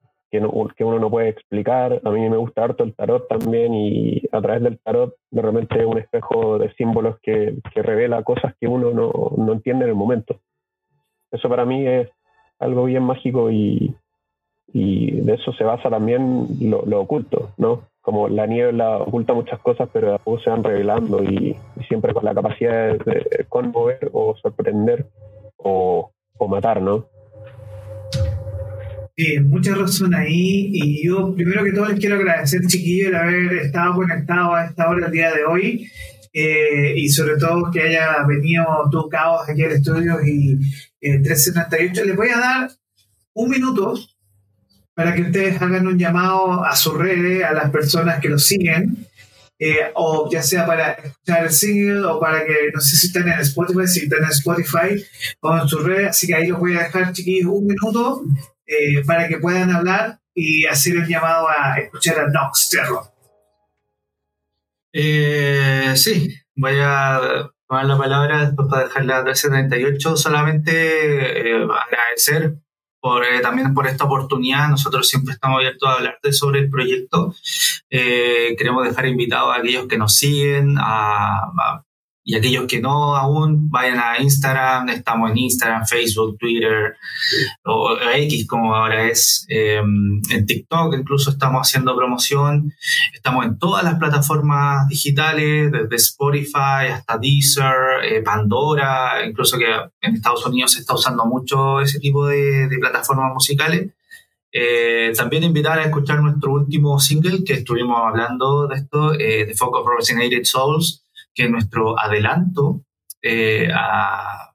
que, 0.76 0.84
uno 0.84 1.00
no 1.00 1.10
puede 1.12 1.30
explicar. 1.30 2.02
A 2.04 2.10
mí 2.10 2.28
me 2.28 2.38
gusta 2.38 2.64
harto 2.64 2.84
el 2.84 2.96
tarot 2.96 3.28
también 3.28 3.74
y 3.74 4.22
a 4.32 4.42
través 4.42 4.64
del 4.64 4.80
tarot 4.80 5.16
de 5.30 5.42
repente 5.42 5.86
un 5.86 6.00
espejo 6.00 6.58
de 6.58 6.74
símbolos 6.74 7.18
que, 7.22 7.56
revela 7.76 8.24
cosas 8.24 8.56
que 8.60 8.68
uno 8.68 8.92
no, 8.92 9.54
entiende 9.54 9.86
en 9.86 9.90
el 9.90 9.96
momento. 9.96 10.40
Eso 11.32 11.50
para 11.50 11.66
mí 11.66 11.86
es 11.86 12.10
algo 12.60 12.86
bien 12.86 13.04
mágico 13.04 13.52
y, 13.52 13.96
de 14.74 15.34
eso 15.34 15.54
se 15.54 15.64
basa 15.64 15.90
también 15.90 16.48
lo, 16.62 17.02
oculto, 17.02 17.52
¿no? 17.58 17.84
Como 18.02 18.28
la 18.28 18.48
niebla 18.48 18.98
oculta 18.98 19.34
muchas 19.34 19.60
cosas, 19.60 19.88
pero 19.94 20.14
de 20.14 20.40
se 20.40 20.50
van 20.50 20.64
revelando 20.64 21.24
y, 21.24 21.56
siempre 21.88 22.14
con 22.14 22.26
la 22.26 22.34
capacidad 22.34 22.98
de, 22.98 23.46
conmover 23.50 24.10
o 24.14 24.36
sorprender 24.38 25.06
o, 25.58 26.10
o 26.40 26.48
matar, 26.48 26.82
¿no? 26.82 27.13
Sí, 29.16 29.40
mucha 29.40 29.76
razón 29.76 30.16
ahí. 30.16 30.70
Y 30.74 31.06
yo, 31.06 31.36
primero 31.36 31.64
que 31.64 31.72
todo, 31.72 31.88
les 31.88 32.00
quiero 32.00 32.16
agradecer, 32.16 32.62
chiquillos, 32.68 33.12
de 33.12 33.18
haber 33.18 33.54
estado 33.58 33.94
conectado 33.96 34.56
a 34.56 34.66
esta 34.66 34.90
hora 34.90 35.06
el 35.06 35.12
día 35.12 35.32
de 35.32 35.46
hoy. 35.46 35.92
Eh, 36.34 36.94
y 36.98 37.10
sobre 37.10 37.38
todo 37.38 37.70
que 37.72 37.82
haya 37.82 38.24
venido 38.28 38.66
tu 38.92 39.08
caos 39.08 39.48
aquí 39.48 39.64
al 39.64 39.74
estudio 39.74 40.18
y 40.26 40.54
eh, 41.00 41.20
1378. 41.20 42.06
Les 42.06 42.16
voy 42.16 42.30
a 42.30 42.40
dar 42.40 42.72
un 43.34 43.50
minuto 43.50 43.94
para 44.96 45.14
que 45.14 45.22
ustedes 45.22 45.62
hagan 45.62 45.86
un 45.86 46.00
llamado 46.00 46.64
a 46.64 46.76
sus 46.76 46.96
redes, 46.96 47.44
a 47.44 47.54
las 47.54 47.70
personas 47.70 48.20
que 48.20 48.30
lo 48.30 48.40
siguen. 48.40 49.08
Eh, 49.60 49.92
o 49.94 50.28
ya 50.32 50.42
sea 50.42 50.66
para 50.66 50.94
escuchar 50.94 51.46
el 51.46 51.52
single 51.52 52.06
o 52.06 52.20
para 52.20 52.44
que, 52.44 52.72
no 52.74 52.82
sé 52.82 52.98
si 52.98 53.08
están 53.08 53.30
en 53.30 53.40
Spotify, 53.40 53.88
si 53.88 54.00
están 54.02 54.24
en 54.24 54.30
Spotify 54.30 55.06
o 55.42 55.58
en 55.58 55.68
sus 55.68 55.84
redes, 55.84 56.10
así 56.10 56.28
que 56.28 56.36
ahí 56.36 56.48
los 56.48 56.60
voy 56.60 56.76
a 56.76 56.84
dejar 56.84 57.14
chiquillos 57.14 57.52
un 57.52 57.68
minuto 57.68 58.24
eh, 58.66 59.04
para 59.06 59.28
que 59.28 59.38
puedan 59.38 59.72
hablar 59.72 60.20
y 60.34 60.66
hacer 60.66 60.96
el 60.96 61.08
llamado 61.08 61.48
a 61.48 61.78
escuchar 61.78 62.20
a 62.20 62.28
Nox 62.28 62.70
Terror. 62.70 63.04
Eh, 64.92 65.94
sí, 65.96 66.34
voy 66.56 66.76
a 66.80 67.50
tomar 67.68 67.86
la 67.86 67.98
palabra 67.98 68.46
después 68.46 68.68
para 68.70 68.84
dejarla 68.86 69.18
a 69.18 69.24
378. 69.24 70.18
Solamente 70.18 71.52
eh, 71.52 71.64
agradecer 71.64 72.56
por, 73.00 73.26
también 73.42 73.74
por 73.74 73.88
esta 73.88 74.06
oportunidad. 74.06 74.70
Nosotros 74.70 75.08
siempre 75.08 75.34
estamos 75.34 75.58
abiertos 75.58 75.90
a 75.90 75.94
hablar 75.94 76.20
sobre 76.32 76.62
el 76.62 76.70
proyecto. 76.70 77.36
queremos 77.90 78.88
dejar 78.88 79.08
invitados 79.08 79.56
a 79.56 79.60
aquellos 79.60 79.88
que 79.88 79.98
nos 79.98 80.16
siguen, 80.16 80.76
a 80.80 81.84
y 82.26 82.36
aquellos 82.36 82.68
que 82.68 82.80
no 82.80 83.16
aún, 83.16 83.70
vayan 83.70 84.00
a 84.00 84.18
Instagram, 84.22 84.88
estamos 84.90 85.32
en 85.32 85.40
Instagram, 85.40 85.86
Facebook, 85.86 86.38
Twitter, 86.38 86.96
o 87.66 87.98
X 88.16 88.48
como 88.48 88.74
ahora 88.74 89.10
es, 89.10 89.46
em, 89.50 90.22
en 90.32 90.46
TikTok 90.46 90.96
incluso 90.98 91.32
estamos 91.32 91.68
haciendo 91.68 91.96
promoción, 91.96 92.74
estamos 93.14 93.46
en 93.46 93.60
todas 93.60 93.84
las 93.84 93.96
plataformas 93.96 94.88
digitales, 94.88 95.70
desde 95.72 95.96
Spotify 95.98 96.92
hasta 96.94 97.18
Deezer, 97.18 98.04
eh, 98.04 98.22
Pandora, 98.22 99.26
incluso 99.28 99.58
que 99.58 99.68
en 100.02 100.16
Estados 100.16 100.46
Unidos 100.46 100.74
se 100.74 100.80
está 100.80 100.94
usando 100.94 101.26
mucho 101.26 101.82
ese 101.82 102.00
tipo 102.00 102.28
de, 102.28 102.70
plataformas 102.80 103.34
musicales. 103.34 103.92
Eh, 104.52 105.12
también 105.16 105.44
invitar 105.44 105.80
a 105.80 105.86
escuchar 105.86 106.22
nuestro 106.22 106.54
último 106.54 107.00
single 107.00 107.44
que 107.44 107.54
estuvimos 107.54 107.98
hablando 107.98 108.68
de 108.68 108.76
esto, 108.76 109.14
eh, 109.14 109.46
The 109.48 109.56
Folk 109.56 109.76
of 109.76 109.88
Resonated 109.98 110.44
Souls, 110.44 111.04
que 111.34 111.50
nuestro 111.50 112.00
adelanto 112.00 112.84
eh, 113.22 113.70
al 113.72 114.54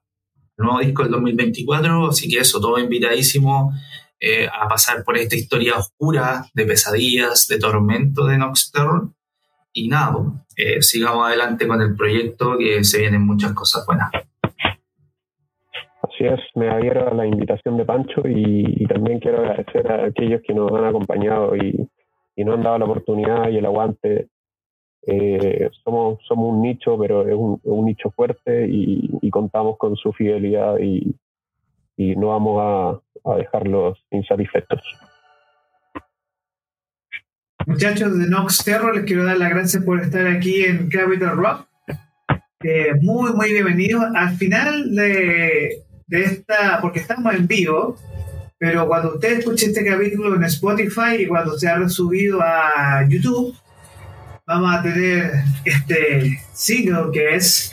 nuevo 0.57 0.79
disco 0.79 1.03
del 1.03 1.11
2024, 1.13 2.07
así 2.07 2.29
que 2.29 2.39
eso, 2.39 2.59
todo 2.59 2.77
invitadísimo 2.77 3.73
eh, 4.19 4.47
a 4.47 4.67
pasar 4.67 5.03
por 5.03 5.17
esta 5.17 5.35
historia 5.35 5.77
oscura 5.77 6.45
de 6.53 6.65
pesadillas, 6.65 7.47
de 7.47 7.57
tormento 7.57 8.25
de 8.25 8.37
Nox. 8.37 8.71
Y 9.71 9.87
nada, 9.87 10.17
eh, 10.57 10.81
sigamos 10.81 11.27
adelante 11.27 11.67
con 11.67 11.81
el 11.81 11.95
proyecto 11.95 12.57
que 12.57 12.83
se 12.83 12.99
vienen 12.99 13.25
muchas 13.25 13.53
cosas 13.53 13.85
buenas. 13.85 14.11
Así 16.01 16.25
es, 16.25 16.39
me 16.55 16.69
adhiero 16.69 17.09
a 17.09 17.13
la 17.13 17.25
invitación 17.25 17.77
de 17.77 17.85
Pancho 17.85 18.21
y, 18.25 18.85
también 18.87 19.19
quiero 19.19 19.39
agradecer 19.39 19.89
a 19.89 20.05
aquellos 20.05 20.41
que 20.45 20.53
nos 20.53 20.71
han 20.73 20.85
acompañado 20.85 21.55
y, 21.55 21.87
y 22.35 22.43
nos 22.43 22.55
han 22.55 22.63
dado 22.63 22.79
la 22.79 22.85
oportunidad 22.85 23.49
y 23.49 23.57
el 23.57 23.65
aguante 23.65 24.27
eh, 25.07 25.69
somos, 25.83 26.19
somos 26.27 26.53
un 26.53 26.61
nicho, 26.61 26.97
pero 26.99 27.27
es 27.27 27.35
un, 27.35 27.85
nicho 27.85 28.11
fuerte 28.11 28.67
y, 28.69 29.29
contamos 29.31 29.77
con 29.77 29.95
su 29.95 30.11
fidelidad 30.13 30.77
y, 30.79 31.15
no 31.97 32.27
vamos 32.29 33.01
a, 33.25 33.35
dejarlos 33.35 33.97
insatisfechos. 34.11 34.81
Muchachos 37.67 38.17
de 38.17 38.27
Nox 38.27 38.63
Terror, 38.63 38.95
les 38.95 39.05
quiero 39.05 39.25
dar 39.25 39.37
las 39.37 39.49
gracias 39.49 39.83
por 39.83 39.99
estar 39.99 40.25
aquí 40.25 40.63
en 40.63 40.89
Capital 40.89 41.37
Rock. 41.37 41.67
Eh, 42.63 42.93
muy, 43.01 43.31
muy 43.33 43.53
bienvenidos. 43.53 44.03
Al 44.15 44.35
final 44.35 44.95
de, 44.95 45.83
de 46.07 46.21
esta, 46.23 46.79
porque 46.81 46.99
estamos 46.99 47.33
en 47.35 47.47
vivo, 47.47 47.97
pero 48.57 48.87
cuando 48.87 49.15
usted 49.15 49.39
escuche 49.39 49.67
este 49.67 49.85
capítulo 49.85 50.35
en 50.35 50.43
Spotify 50.45 51.17
y 51.19 51.27
cuando 51.27 51.57
se 51.57 51.69
ha 51.69 51.87
subido 51.87 52.41
a 52.41 53.05
YouTube, 53.07 53.55
vamos 54.49 54.75
a 54.75 54.81
tener 54.81 55.31
este 55.63 56.41
single 56.53 57.11
que 57.13 57.35
es 57.35 57.71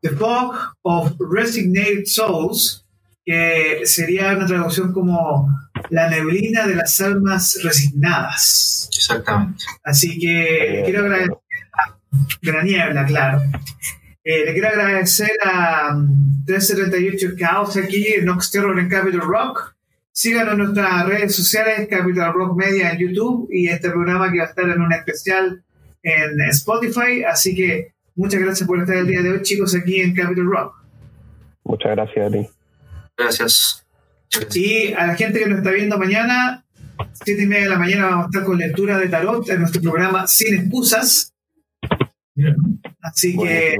The 0.00 0.10
Fog 0.10 0.54
of 0.82 1.12
Resignated 1.18 2.04
Souls, 2.04 2.86
que 3.24 3.80
sería 3.84 4.36
una 4.36 4.46
traducción 4.46 4.92
como 4.92 5.48
La 5.90 6.08
neblina 6.08 6.68
de 6.68 6.76
las 6.76 7.00
almas 7.00 7.58
resignadas. 7.64 8.88
Exactamente. 8.96 9.64
Así 9.82 10.16
que 10.20 10.82
quiero 10.84 11.00
agradecer 11.00 11.34
de 12.42 12.52
la 12.52 12.62
niebla, 12.62 13.04
claro. 13.06 13.42
Eh, 14.22 14.44
le 14.46 14.52
quiero 14.52 14.68
agradecer 14.68 15.32
a 15.44 15.98
378 16.46 17.26
um, 17.26 17.36
Chaos 17.36 17.76
aquí 17.76 18.06
en 18.06 18.24
Nox 18.24 18.52
Terror 18.52 18.78
en 18.78 18.88
Capital 18.88 19.20
Rock. 19.20 19.74
Síganos 20.12 20.52
en 20.52 20.58
nuestras 20.58 21.06
redes 21.06 21.34
sociales, 21.34 21.88
Capital 21.90 22.32
Rock 22.32 22.56
Media 22.56 22.92
en 22.92 22.98
YouTube 22.98 23.48
y 23.50 23.66
este 23.66 23.90
programa 23.90 24.30
que 24.30 24.38
va 24.38 24.44
a 24.44 24.48
estar 24.48 24.68
en 24.68 24.80
un 24.80 24.92
especial 24.92 25.64
en 26.04 26.40
Spotify. 26.50 27.24
Así 27.24 27.54
que 27.56 27.92
muchas 28.14 28.40
gracias 28.40 28.68
por 28.68 28.78
estar 28.78 28.96
el 28.96 29.08
día 29.08 29.22
de 29.22 29.32
hoy, 29.32 29.42
chicos, 29.42 29.74
aquí 29.74 30.00
en 30.00 30.14
Capital 30.14 30.46
Rock. 30.46 30.76
Muchas 31.64 31.92
gracias 31.92 32.26
a 32.26 32.30
ti. 32.30 32.46
Gracias. 33.16 33.86
Y 34.54 34.92
a 34.92 35.06
la 35.06 35.14
gente 35.14 35.40
que 35.40 35.46
nos 35.46 35.58
está 35.58 35.70
viendo 35.70 35.98
mañana, 35.98 36.64
siete 37.24 37.42
y 37.42 37.46
media 37.46 37.64
de 37.64 37.70
la 37.70 37.78
mañana, 37.78 38.06
vamos 38.06 38.24
a 38.24 38.28
estar 38.28 38.44
con 38.44 38.58
lectura 38.58 38.98
de 38.98 39.08
tarot 39.08 39.48
en 39.48 39.60
nuestro 39.60 39.80
programa 39.80 40.26
Sin 40.26 40.54
Excusas. 40.54 41.32
Así 43.00 43.36
que 43.36 43.76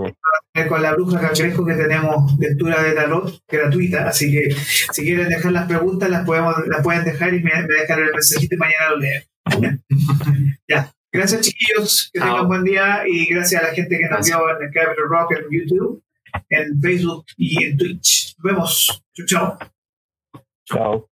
con 0.69 0.81
la 0.81 0.93
bruja 0.93 1.21
cangrejo 1.21 1.67
que 1.67 1.75
tenemos 1.75 2.39
lectura 2.39 2.83
de 2.83 2.93
tarot 2.93 3.41
gratuita, 3.49 4.07
así 4.07 4.31
que 4.31 4.55
si 4.93 5.03
quieren 5.03 5.29
dejar 5.29 5.51
las 5.51 5.67
preguntas 5.67 6.09
las 6.09 6.25
podemos 6.25 6.55
las 6.69 6.83
pueden 6.83 7.05
dejar 7.05 7.35
y 7.35 7.43
me, 7.43 7.51
me 7.51 7.75
dejan 7.81 7.99
el 8.01 8.13
mensajito 8.13 8.55
y 8.55 8.59
mañana 8.59 8.91
lo 8.91 8.97
leo. 8.99 9.23
ya. 10.69 10.93
Gracias 11.15 11.43
chiquillos, 11.43 12.11
que 12.13 12.19
tengan 12.19 12.49
buen 12.49 12.65
día 12.65 13.05
y 13.07 13.27
gracias 13.27 13.63
a 13.63 13.69
la 13.69 13.73
gente 13.73 13.97
que 13.97 14.09
nos 14.09 14.27
vio 14.27 14.51
en 14.51 14.65
el 14.65 14.73
Capital 14.73 15.09
Rock 15.09 15.31
en 15.37 15.45
YouTube, 15.49 16.03
en 16.49 16.81
Facebook 16.81 17.27
y 17.37 17.65
en 17.65 17.79
Twitch. 17.79 18.35
Nos 18.39 18.53
vemos. 18.53 19.05
Chau, 19.15 19.27
chao. 19.27 19.59
Chao. 20.65 21.11